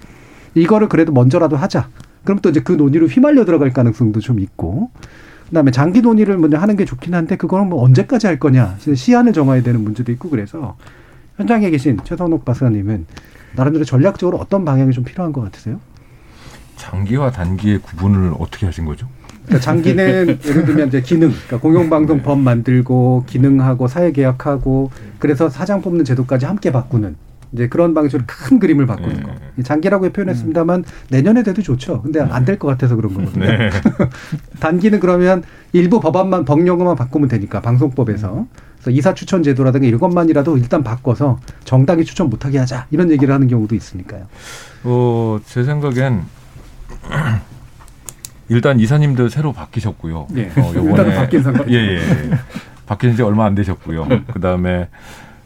[0.56, 1.90] 이거를 그래도 먼저라도 하자.
[2.24, 4.90] 그럼 또 이제 그 논의로 휘말려 들어갈 가능성도 좀 있고
[5.48, 9.64] 그다음에 장기 논의를 먼저 하는 게 좋긴 한데 그거는 뭐 언제까지 할 거냐 시한을 정해야
[9.64, 10.76] 되는 문제도 있고 그래서
[11.38, 13.06] 현장에 계신 최선옥 박사님은
[13.56, 15.80] 나름대로 전략적으로 어떤 방향이 좀 필요한 것 같으세요?
[16.76, 19.08] 장기와 단기의 구분을 어떻게 하신 거죠?
[19.48, 26.06] 그러니까 장기는 예를 들면 이제 기능, 그러니까 공영방송 법 만들고 기능하고 사회계약하고 그래서 사장 뽑는
[26.06, 27.16] 제도까지 함께 바꾸는
[27.54, 29.32] 이제 그런 방식으로 큰 그림을 바꾸는 거.
[29.64, 32.02] 장기라고 표현했습니다만 내년에 돼도 좋죠.
[32.02, 33.46] 근데 안 될 것 같아서 그런 거거든요.
[33.46, 33.70] 네.
[34.60, 38.46] 단기는 그러면 일부 법안만 법령만 바꾸면 되니까 방송법에서
[38.76, 43.76] 그래서 이사 추천 제도라든가 이것만이라도 일단 바꿔서 정당이 추천 못하게 하자 이런 얘기를 하는 경우도
[43.76, 44.28] 있으니까요.
[44.84, 46.24] 어, 제 생각엔
[48.50, 50.28] 일단 이사님도 새로 바뀌셨고요.
[50.38, 50.46] 예.
[50.60, 51.66] 어, 요번에 바뀐 상태.
[51.70, 52.00] 예, 예.
[52.86, 54.08] 바뀐 지 얼마 안 되셨고요.
[54.34, 54.88] 그다음에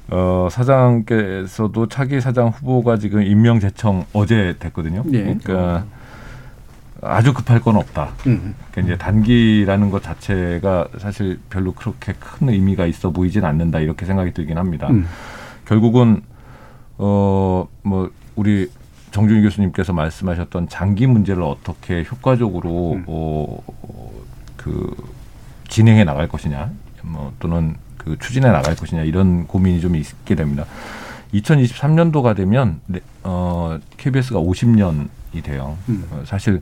[0.09, 5.03] 어, 사장께서도 차기 사장 후보가 지금 임명 제청 어제 됐거든요.
[5.13, 5.23] 예.
[5.43, 5.85] 그러니까
[7.01, 8.09] 아주 급할 건 없다.
[8.27, 8.53] 음.
[8.71, 14.33] 그러니까 이제 단기라는 것 자체가 사실 별로 그렇게 큰 의미가 있어 보이진 않는다 이렇게 생각이
[14.33, 14.87] 들긴 합니다.
[14.91, 15.07] 음.
[15.65, 16.21] 결국은
[16.97, 18.69] 어 뭐 우리
[19.12, 23.03] 정준희 교수님께서 말씀하셨던 장기 문제를 어떻게 효과적으로 음.
[23.07, 23.59] 어
[24.62, 24.95] 그
[25.68, 26.70] 진행해 나갈 것이냐,
[27.01, 30.66] 뭐 또는 그 추진해 나갈 것이냐 이런 고민이 좀 있게 됩니다.
[31.34, 35.78] 2023년도가 되면 네, 어 KBS가 50년이 돼요.
[35.89, 36.05] 음.
[36.12, 36.62] 어, 사실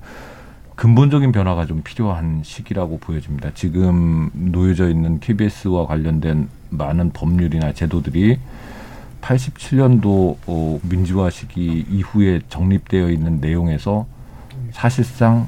[0.75, 3.51] 근본적인 변화가 좀 필요한 시기라고 보여집니다.
[3.53, 8.39] 지금 놓여져 있는 KBS와 관련된 많은 법률이나 제도들이
[9.21, 14.05] 87년도 어, 민주화 시기 이후에 정립되어 있는 내용에서
[14.71, 15.47] 사실상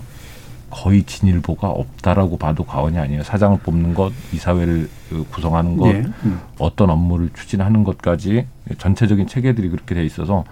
[0.70, 3.24] 거의 진일보가 없다라고 봐도 과언이 아니에요.
[3.24, 6.04] 사장을 뽑는 것, 이사회를 어, 구성하는 것, 예.
[6.24, 6.40] 음.
[6.58, 8.48] 어떤 업무를 추진하는 것까지
[8.78, 10.46] 전체적인 체계들이 그렇게 돼 있어서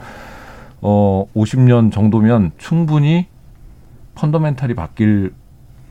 [0.82, 3.28] 어 50년 정도면 충분히
[4.16, 5.34] 펀더멘탈이 바뀔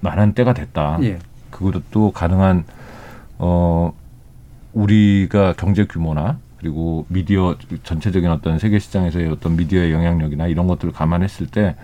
[0.00, 0.98] 만한 때가 됐다.
[1.02, 1.18] 예.
[1.50, 2.64] 그것도 가능한
[3.38, 3.92] 어
[4.74, 11.46] 우리가 경제 규모나 그리고 미디어 전체적인 어떤 세계 시장에서의 어떤 미디어의 영향력이나 이런 것들을 감안했을
[11.46, 11.76] 때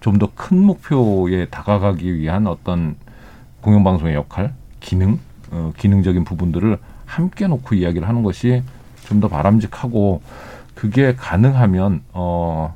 [0.00, 2.96] 좀 더 큰 목표에 다가가기 위한 어떤
[3.60, 5.18] 공영방송의 역할, 기능,
[5.50, 8.62] 어, 기능적인 부분들을 함께 놓고 이야기를 하는 것이
[9.04, 10.22] 좀 더 바람직하고
[10.74, 12.74] 그게 가능하면 어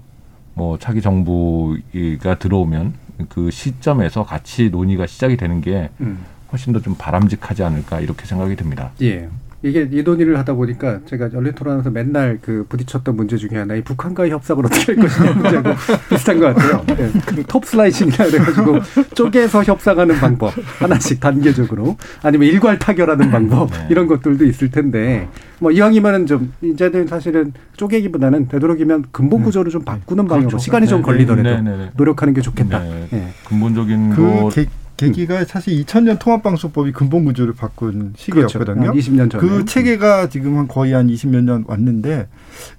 [0.56, 2.94] 뭐 차기 정부가 들어오면
[3.28, 6.24] 그 시점에서 같이 논의가 시작이 되는 게 음.
[6.52, 8.92] 훨씬 더 좀 바람직하지 않을까 이렇게 생각이 듭니다.
[9.02, 9.28] 예.
[9.64, 13.82] 이게 이 논의를 하다 보니까 제가 열린 토론에서 맨날 그 부딪혔던 문제 중에 하나 이
[13.82, 15.70] 북한과의 협상을 어떻게 할 것이냐 문제하고
[16.10, 16.84] 비슷한 것 같아요.
[16.98, 17.42] 예.
[17.48, 18.80] 톱 슬라이싱이라 그래가지고
[19.14, 23.86] 쪼개서 협상하는 방법 하나씩 단계적으로 아니면 일괄 타결하는 방법 네.
[23.88, 25.28] 이런 것들도 있을 텐데
[25.60, 30.62] 뭐 이왕이면은 좀 이제는 사실은 쪼개기보다는 되도록이면 근본 구조를 좀 바꾸는 방향으로 그렇죠.
[30.62, 31.90] 시간이 좀 네, 걸리더라도 네, 네, 네.
[31.96, 32.80] 노력하는 게 좋겠다.
[32.80, 33.08] 네.
[33.14, 33.28] 예.
[33.48, 38.74] 근본적인 그거 계, 계기가 사실 2000년 통합방송법이 근본 구조를 바꾼 시기였거든요.
[38.74, 38.90] 그렇죠.
[38.90, 39.40] 한 20년 전에.
[39.46, 42.28] 그 체계가 지금 한 거의 한 20몇 년 왔는데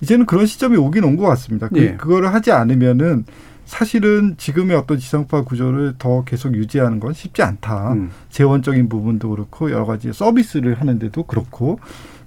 [0.01, 1.67] 이제는 그런 시점이 오긴 온 것 같습니다.
[1.69, 1.95] 그, 예.
[1.95, 3.25] 그거를 하지 않으면은
[3.65, 7.93] 사실은 지금의 어떤 지상파 구조를 더 계속 유지하는 건 쉽지 않다.
[7.93, 8.11] 음.
[8.29, 11.79] 재원적인 부분도 그렇고 여러 가지 서비스를 하는데도 그렇고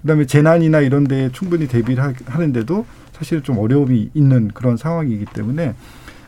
[0.03, 5.75] 그다음에 재난이나 이런 데에 충분히 대비를 하- 하는데도 사실 좀 어려움이 있는 그런 상황이기 때문에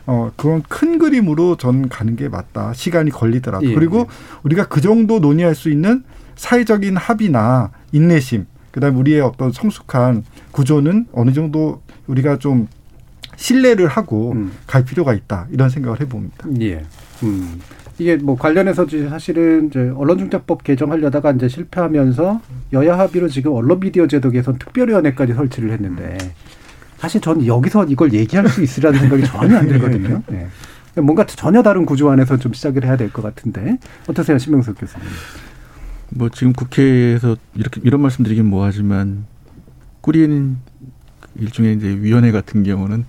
[0.05, 2.73] 어 그런 큰 그림으로 전 가는 게 맞다.
[2.73, 4.05] 시간이 걸리더라도 예, 그리고 예.
[4.43, 6.03] 우리가 그 정도 논의할 수 있는
[6.35, 12.67] 사회적인 합의나 인내심 그다음 에 우리의 어떤 성숙한 구조는 어느 정도 우리가 좀
[13.35, 14.51] 신뢰를 하고 음.
[14.67, 16.47] 갈 필요가 있다 이런 생각을 해봅니다.
[16.61, 16.83] 예.
[17.23, 17.59] 음.
[17.99, 22.41] 이게 뭐 관련해서 사실은 이제 언론중재법 개정하려다가 이제 실패하면서
[22.73, 26.17] 여야 합의로 지금 언론미디어 제도 개선 특별위원회까지 설치를 했는데
[27.01, 30.21] 사실 저는 여기서 이걸 얘기할 수 있으라는 생각이 전혀 안 들거든요.
[30.33, 31.01] 예.
[31.01, 35.07] 뭔가 전혀 다른 구조 안에서 좀 시작을 해야 될 것 같은데 어떠세요, 신명석 교수님?
[36.09, 39.25] 뭐 지금 국회에서 이렇게 이런 말씀드리긴 뭐하지만
[40.01, 40.57] 꾸린
[41.39, 43.05] 일종의 이제 위원회 같은 경우는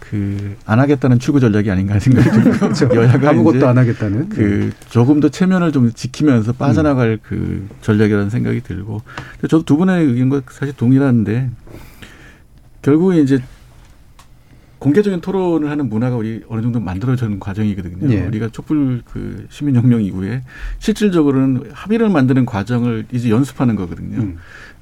[0.00, 2.52] 그 안 하겠다는 출구 전략이 아닌가 생각이 들고요.
[2.58, 2.88] 그렇죠.
[2.94, 4.28] 여야가 아무것도 안 하겠다는.
[4.30, 9.02] 그 조금 더 체면을 좀 지키면서 빠져나갈 그 전략이라는 생각이 들고
[9.42, 11.50] 저도 두 분의 의견과 사실 동일한데
[12.84, 13.42] 결국에 이제
[14.78, 18.12] 공개적인 토론을 하는 문화가 우리 어느 정도 만들어지는 과정이거든요.
[18.12, 18.26] 예.
[18.26, 20.42] 우리가 촛불 그 시민혁명 이후에
[20.78, 24.18] 실질적으로는 합의를 만드는 과정을 이제 연습하는 거거든요.
[24.18, 24.36] 음.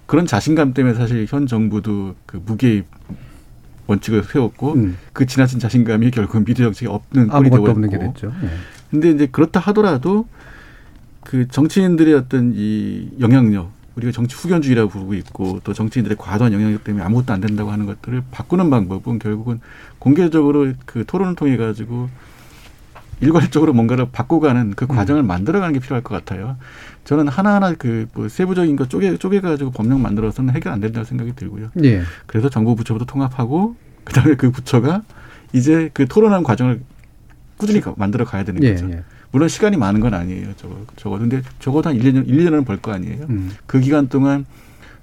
[0.06, 2.82] 그런 자신감 때문에 사실 현 정부도 그 무게의
[3.86, 4.96] 원칙을 세웠고 음.
[5.12, 7.98] 그 지나친 자신감이 결국 미래 정책이 없는 꼴이 아무것도 되고 없는 게.
[7.98, 8.32] 됐죠.
[8.42, 8.48] 예.
[8.90, 10.26] 근데 이제 그렇다 하더라도
[11.22, 17.04] 그 정치인들의 어떤 이 영향력 우리가 정치 후견주의라고 부르고 있고 또 정치인들의 과도한 영향력 때문에
[17.04, 19.60] 아무것도 안 된다고 하는 것들을 바꾸는 방법은 결국은
[19.98, 22.08] 공개적으로 그 토론을 통해 가지고
[23.20, 26.56] 일괄적으로 뭔가를 바꿔가는 그 과정을 만들어가는 게 필요할 것 같아요.
[27.04, 31.34] 저는 하나하나 그 뭐 세부적인 거 쪼개 쪼개 가지고 법령 만들어서는 해결 안 된다고 생각이
[31.36, 31.70] 들고요.
[31.84, 32.02] 예.
[32.26, 35.02] 그래서 정부 부처부터 통합하고 그다음에 그 부처가
[35.52, 36.80] 이제 그 토론하는 과정을
[37.58, 38.90] 꾸준히 가- 만들어 가야 되는 예, 거죠.
[38.90, 39.04] 예.
[39.32, 40.54] 물론 시간이 많은 건 아니에요.
[40.56, 43.26] 저거 저거 근데 적어도 한 1년 1, 년은 벌 거 아니에요.
[43.30, 43.50] 음.
[43.66, 44.44] 그 기간 동안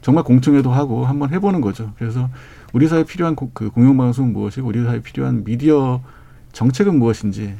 [0.01, 1.93] 정말 공청회도 하고 한번 해 보는 거죠.
[1.97, 2.29] 그래서
[2.71, 6.01] 우리 사회 에 필요한 고- 그 공영 방송은 무엇이고 우리 사회 에 필요한 미디어
[6.53, 7.57] 정책은 무엇인지를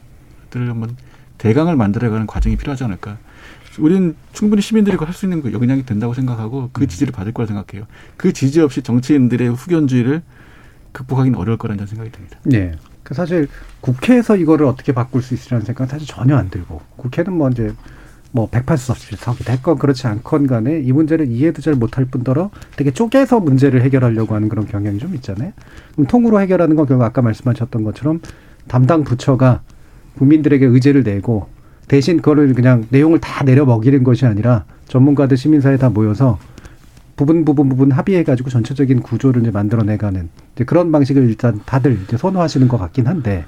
[0.53, 0.95] 한번
[1.39, 3.17] 대강을 만들어가는 과정이 필요하지 않을까.
[3.80, 7.88] 우리는 충분히 시민들이 할 수 있는 그 영향이 된다고 생각하고 그 지지를 받을 거라 생각해요.
[8.17, 10.22] 그 지지 없이 정치인들의 후견주의를
[10.91, 12.39] 극복하기는 어려울 거라는 생각이 듭니다.
[12.53, 12.74] 예.
[13.10, 13.47] 그 사실
[13.82, 17.74] 국회에서 이거를 어떻게 바꿀 수 있으라는 생각은 사실 전혀 안 들고 국회는 뭐 이제
[18.32, 23.82] 뭐 180석이 됐건 그렇지 않건 간에 이 문제를 이해도 잘 못할 뿐더러 되게 쪼개서 문제를
[23.82, 25.51] 해결하려고 하는 그런 경향이 좀 있잖아요.
[25.93, 28.22] 그럼 통으로 해결하는 건 결국 아까 말씀하셨던 것처럼
[28.68, 29.64] 담당 부처가
[30.20, 31.47] 국민들에게 의제를 내고
[31.88, 36.38] 대신 그거를 그냥 내용을 다 내려 먹이는 것이 아니라 전문가들 시민사회 다 모여서
[37.20, 42.70] 부분 부분 부분 합의해가지고 전체적인 구조를 이제 만들어내가는 이제 그런 방식을 일단 다들 이제 선호하시는
[42.70, 43.43] 것 같긴 한데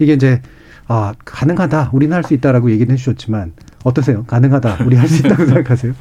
[0.00, 0.42] 이게 이제
[0.88, 3.52] 아 가능하다 우리는 할 수 있다라고 얘기는 해주셨지만
[3.84, 4.24] 어떠세요?
[4.24, 5.92] 가능하다 우리 할 수 있다고 생각하세요?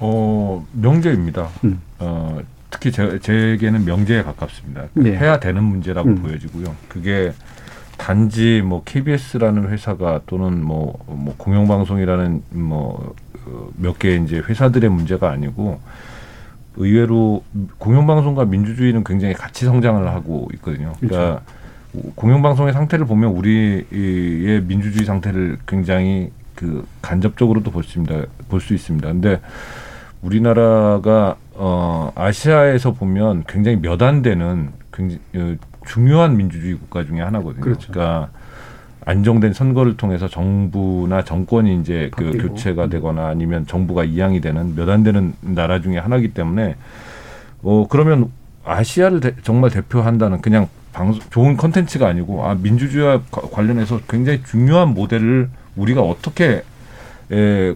[0.00, 1.50] 어 명제입니다.
[1.62, 1.80] 음.
[2.00, 4.86] 어 특히 제, 제게는 명제에 가깝습니다.
[4.94, 5.16] 네.
[5.16, 6.16] 해야 되는 문제라고 음.
[6.16, 6.74] 보여지고요.
[6.88, 7.32] 그게
[7.96, 13.14] 단지 뭐 KBS라는 회사가 또는 뭐, 뭐 공영방송이라는 뭐
[13.76, 15.78] 몇개 이제 회사들의 문제가 아니고
[16.76, 17.44] 의외로
[17.78, 20.92] 공영방송과 민주주의는 굉장히 같이 성장을 하고 있거든요.
[21.00, 21.40] 그러니까
[22.16, 28.26] 공영방송의 상태를 보면 우리의 민주주의 상태를 굉장히 그 간접적으로도 볼 수 있습니다.
[28.48, 29.06] 볼 수 있습니다.
[29.08, 29.40] 근데
[30.22, 35.54] 우리나라가 어 아시아에서 보면 굉장히 몇 안 되는 굉장히 어,
[35.86, 37.60] 중요한 민주주의 국가 중에 하나거든요.
[37.60, 37.92] 그렇죠.
[37.92, 38.30] 러니까
[39.06, 42.48] 안정된 선거를 통해서 정부나 정권이 이제 그 바뀌고.
[42.48, 46.76] 교체가 되거나 아니면 정부가 이양이 되는 몇 안 되는 나라 중에 하나이기 때문에
[47.62, 48.30] 어 그러면
[48.64, 54.94] 아시아를 대- 정말 대표한다는 그냥 방송 좋은 컨텐츠가 아니고 아 민주주의와 과- 관련해서 굉장히 중요한
[54.94, 56.62] 모델을 우리가 어떻게
[57.32, 57.74] 에, 에,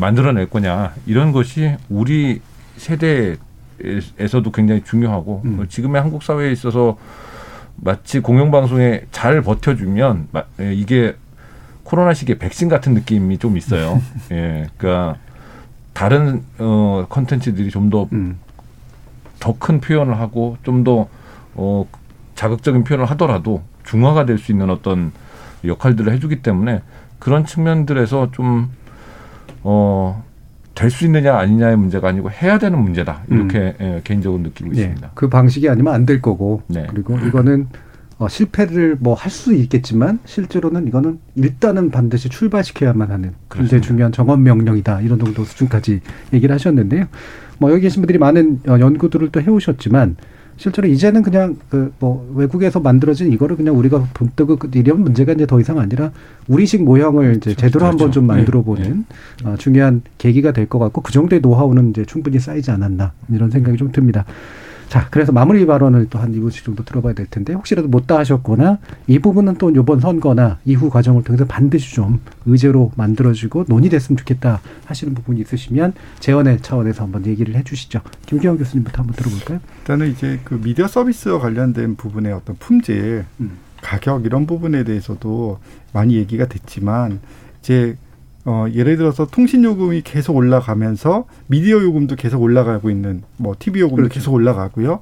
[0.00, 2.40] 만들어낼 거냐 이런 것이 우리
[2.76, 5.58] 세대에서도 굉장히 중요하고 음.
[5.60, 6.96] 어, 지금의 한국 사회에 있어서
[7.84, 11.16] 마치 공영방송에 잘 버텨주면 마- 에, 이게
[11.82, 14.00] 코로나 시기에 백신 같은 느낌이 좀 있어요.
[14.30, 15.16] 예, 그러니까
[15.92, 18.38] 다른 어 컨텐츠들이 좀더 음.
[19.40, 21.08] 더큰 표현을 하고 좀 더
[21.54, 21.84] 어,
[22.36, 25.12] 자극적인 표현을 하더라도 중화가 될 수 있는 어떤
[25.64, 26.82] 역할들을 해주기 때문에
[27.18, 28.70] 그런 측면들에서 좀
[29.64, 30.24] 어,
[30.74, 34.80] 될 수 있느냐 아니냐의 문제가 아니고 해야 되는 문제다 이렇게 예, 개인적으로 느끼고 예.
[34.80, 35.10] 있습니다.
[35.14, 36.86] 그 방식이 아니면 안 될 거고 네.
[36.90, 37.68] 그리고 이거는
[38.18, 43.82] 어, 실패를 뭐 할 수 있겠지만 실제로는 이거는 일단은 반드시 출발시켜야만 하는 굉장히.
[43.82, 46.00] 중요한 정원 명령이다 이런 정도 수준까지
[46.32, 47.06] 얘기를 하셨는데요.
[47.58, 50.16] 뭐 여기 계신 분들이 많은 어, 연구들을 또 해오셨지만
[50.56, 55.60] 실제로 이제는 그냥 그 뭐 외국에서 만들어진 이거를 그냥 우리가 본뜨고 이런 문제가 이제 더
[55.60, 56.10] 이상 아니라
[56.48, 58.12] 우리식 모형을 이제 제대로 한번 그렇죠.
[58.14, 58.34] 좀 네.
[58.34, 59.04] 만들어 보는
[59.44, 63.76] 어, 중요한 계기가 될 것 같고 그 정도의 노하우는 이제 충분히 쌓이지 않았나 이런 생각이
[63.76, 64.24] 좀 듭니다.
[64.92, 69.18] 자, 그래서 마무리 발언을 또 한 2분씩 정도 들어봐야 될 텐데 혹시라도 못다 하셨거나 이
[69.18, 75.40] 부분은 또 이번 선거나 이후 과정을 통해서 반드시 좀 의제로 만들어지고 논의됐으면 좋겠다 하시는 부분이
[75.40, 78.02] 있으시면 재원의 차원에서 한번 얘기를 해주시죠.
[78.26, 79.60] 김기영 교수님부터 한번 들어볼까요?
[79.78, 83.52] 일단은 이제 그 미디어 서비스와 관련된 부분의 어떤 품질, 음.
[83.80, 85.58] 가격 이런 부분에 대해서도
[85.94, 87.20] 많이 얘기가 됐지만
[87.60, 87.96] 이제
[88.44, 93.96] 어, 예를 들어서 통신 요금이 계속 올라가면서 미디어 요금도 계속 올라가고 있는 뭐 TV 요금도
[93.96, 94.14] 그렇죠.
[94.14, 95.00] 계속 올라가고요.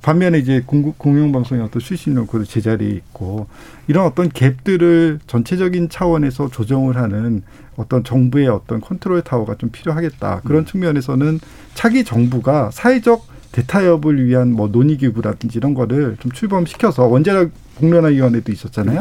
[0.00, 3.48] 반면에 이제 공, 공영방송의 어떤 수신료 그 제자리에 있고
[3.88, 7.42] 이런 어떤 갭들을 전체적인 차원에서 조정을 하는
[7.76, 10.42] 어떤 정부의 어떤 컨트롤 타워가 좀 필요하겠다.
[10.44, 11.40] 그런 측면에서는
[11.74, 18.52] 차기 정부가 사회적 대타협을 위한 뭐 논의 기구라든지 이런 거를 좀 출범시켜서 원자력 공론화 위원회도
[18.52, 19.00] 있었잖아요.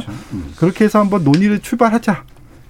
[0.57, 2.23] 그렇게 해서 한번 논의를 출발하자.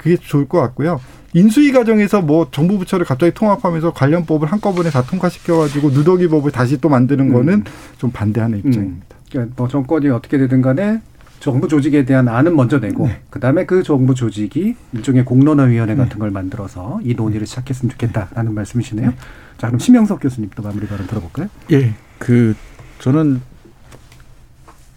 [0.08, 1.02] 그게 좋을 것 같고요.
[1.34, 6.80] 인수위 과정에서 뭐 정부 부처를 갑자기 통합하면서 관련 법을 한꺼번에 다 통과시켜가지고 누더기 법을 다시
[6.80, 7.66] 또 만드는 거는
[7.98, 9.06] 좀 반대하는 입장입니다.
[9.30, 11.02] 그러니까 뭐 정권이 어떻게 되든 간에
[11.40, 17.00] 정부 조직에 대한 안은 먼저 내고 그다음에 그 정부 조직이 일종의 공론화위원회 같은 걸 만들어서
[17.04, 19.14] 이 논의를 시작했으면 좋겠다라는 말씀이시네요.
[19.58, 21.50] 자 그럼 심영석 교수님도 마무리 발언 들어볼까요?
[21.72, 22.56] 예, 그
[23.00, 23.42] 저는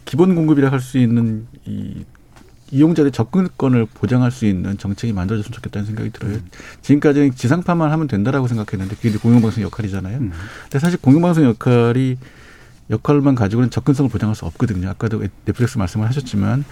[0.05, 2.05] 기본 공급이라 할 수 있는 이
[2.73, 6.39] 이용자의 접근권을 보장할 수 있는 정책이 만들어졌으면 좋겠다는 생각이 들어요.
[6.83, 10.19] 지금까지는 지상파만 하면 된다라고 생각했는데 그게 공영방송 역할이잖아요.
[10.19, 12.17] 근데 사실 공영방송 역할이
[12.91, 14.89] 역할만 가지고는 접근성을 보장할 수 없거든요.
[14.89, 16.65] 아까도 넷플릭스 말씀을 하셨지만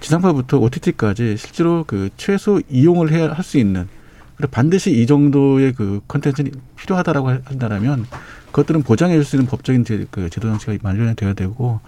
[0.00, 3.88] 지상파부터 OTT까지 실제로 그 최소 이용을 해야 할 수 있는
[4.36, 8.06] 그리고 반드시 이 정도의 그 컨텐츠는 필요하다라고 한다라면
[8.46, 11.80] 그것들은 보장해 줄 수 있는 법적인 제, 그 제도 장치가 마련이 되어야 되고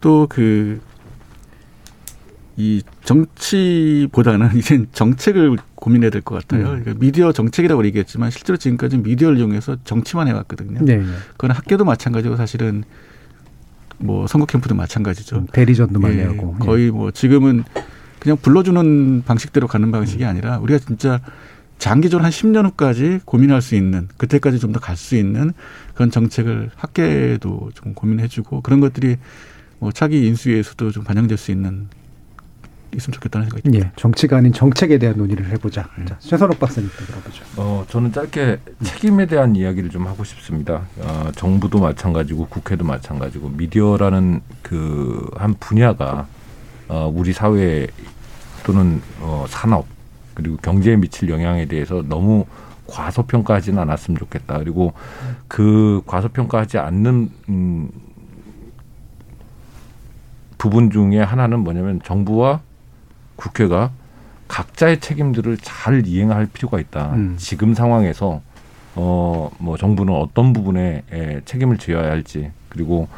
[0.00, 0.80] 또 그
[2.60, 6.66] 이 정치보다는 이제 정책을 고민해야 될 것 같아요.
[6.72, 6.80] 음.
[6.82, 10.80] 그러니까 미디어 정책이라고 얘기했지만 실제로 지금까지 미디어를 이용해서 정치만 해왔거든요.
[10.84, 11.04] 네, 네.
[11.32, 12.84] 그건 학교도 마찬가지고 사실은
[13.98, 15.46] 뭐 선거 캠프도 마찬가지죠.
[15.52, 16.54] 대리전도 많이 예, 하고.
[16.56, 17.64] 거의 뭐 지금은
[18.18, 21.20] 그냥 불러주는 방식대로 가는 방식이 아니라 우리가 진짜
[21.78, 25.52] 장기적으로 한 10년 후까지 고민할 수 있는 그때까지 좀 더 갈 수 있는
[25.94, 29.16] 그런 정책을 학계도 좀 고민해주고 그런 것들이
[29.78, 31.88] 뭐 차기 인수위에서도 좀 반영될 수 있는
[32.94, 33.86] 있으면 좋겠다는 생각이 듭니다.
[33.86, 35.88] 예, 정치가 아닌 정책에 대한 논의를 해보자.
[36.06, 37.44] 자, 최선옥 박사님도 들어보죠.
[37.56, 40.82] 어, 저는 짧게 책임에 대한 이야기를 좀 하고 싶습니다.
[40.98, 46.26] 어, 정부도 마찬가지고 국회도 마찬가지고 미디어라는 그 한 분야가
[46.88, 47.86] 어, 우리 사회
[48.64, 49.86] 또는 어, 산업
[50.34, 52.44] 그리고 경제에 미칠 영향에 대해서 너무
[52.86, 54.58] 과소평가하지는 않았으면 좋겠다.
[54.58, 54.92] 그리고
[55.48, 57.88] 그 과소평가하지 않는 음,
[60.58, 62.60] 부분 중에 하나는 뭐냐면 정부와
[63.40, 63.90] 국회가
[64.48, 67.12] 각자의 책임들을 잘 이행할 필요가 있다.
[67.14, 67.34] 음.
[67.38, 68.42] 지금 상황에서
[68.96, 73.08] 어 뭐 정부는 어떤 부분에 에, 책임을 져야 할지 그리고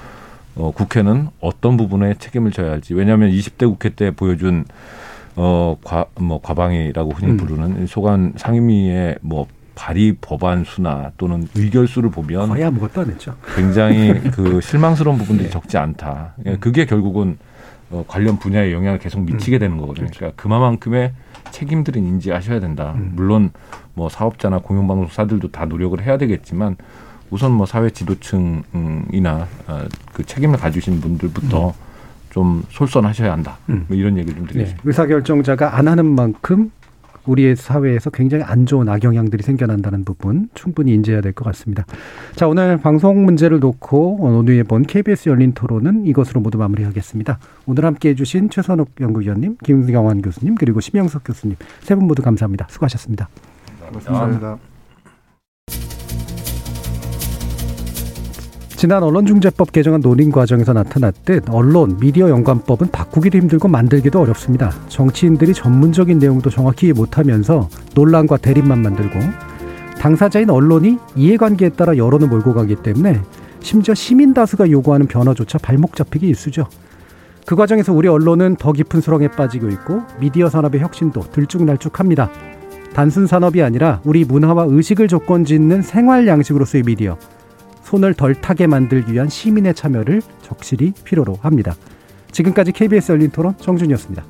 [0.55, 4.65] 어 국회는 어떤 부분에 책임을 져야 할지 왜냐하면 20대 국회 때 보여준
[5.35, 7.37] 어과뭐 과방위라고 흔히 음.
[7.39, 13.35] 부르는 소관 상임위의 뭐 발의 법안 수나 또는 의결 수를 보면 거의 아무것도 안 했죠.
[13.57, 16.35] 굉장히 그 실망스러운 부분들이 적지 않다.
[16.45, 17.39] 예, 그게 결국은
[17.93, 20.09] 어, 관련 분야에 영향을 계속 미치게 되는 거거든요.
[20.13, 21.13] 그러니까 그만큼의
[21.51, 22.95] 책임들은 인지하셔야 된다.
[23.13, 23.51] 물론
[23.95, 26.77] 뭐 사업자나 공영방송사들도 다 노력을 해야 되겠지만
[27.31, 31.75] 우선 뭐 사회 지도층이나 어, 그 책임을 가지신 분들부터
[32.31, 33.59] 좀 솔선하셔야 한다.
[33.67, 34.77] 뭐 이런 얘기를 좀 드리고 네.
[34.85, 36.71] 의사결정자가 안 하는 만큼
[37.27, 41.85] 우리의 사회에서 굉장히 안 좋은 악영향들이 생겨난다는 부분 충분히 인지해야 될 것 같습니다.
[42.35, 47.39] 자, 오늘 방송 문제를 놓고 논의해본 KBS 열린 토론은 이것으로 모두 마무리하겠습니다.
[47.67, 52.67] 오늘 함께 해주신 최선욱 연구위원님, 김경환 교수님, 그리고 심영석 교수님 세 분 모두 감사합니다.
[52.71, 53.29] 수고하셨습니다.
[53.93, 54.72] 감사합니다.
[58.83, 64.73] 지난 언론중재법 개정안 논의 과정에서 나타났듯 언론, 미디어 연관법은 바꾸기도 힘들고 만들기도 어렵습니다.
[64.89, 69.21] 정치인들이 전문적인 내용도 정확히 못하면서 논란과 대립만 만들고
[70.01, 73.21] 당사자인 언론이 이해관계에 따라 여론을 몰고 가기 때문에
[73.61, 76.67] 심지어 시민 다수가 요구하는 변화조차 발목 잡히기 일쑤죠.
[77.47, 82.31] 그 과정에서 우리 언론은 더 깊은 수렁에 빠지고 있고 미디어 산업의 혁신도 들쭉날쭉합니다.
[82.95, 87.17] 단순 산업이 아니라 우리 문화와 의식을 조건 짓는 생활 양식으로서의 미디어
[87.93, 91.75] 손을 덜 타게 만들기 위한 시민의 참여를 적실히 필요로 합니다.
[92.31, 94.25] 지금까지 KBS 열린 토론 정준이었습니다.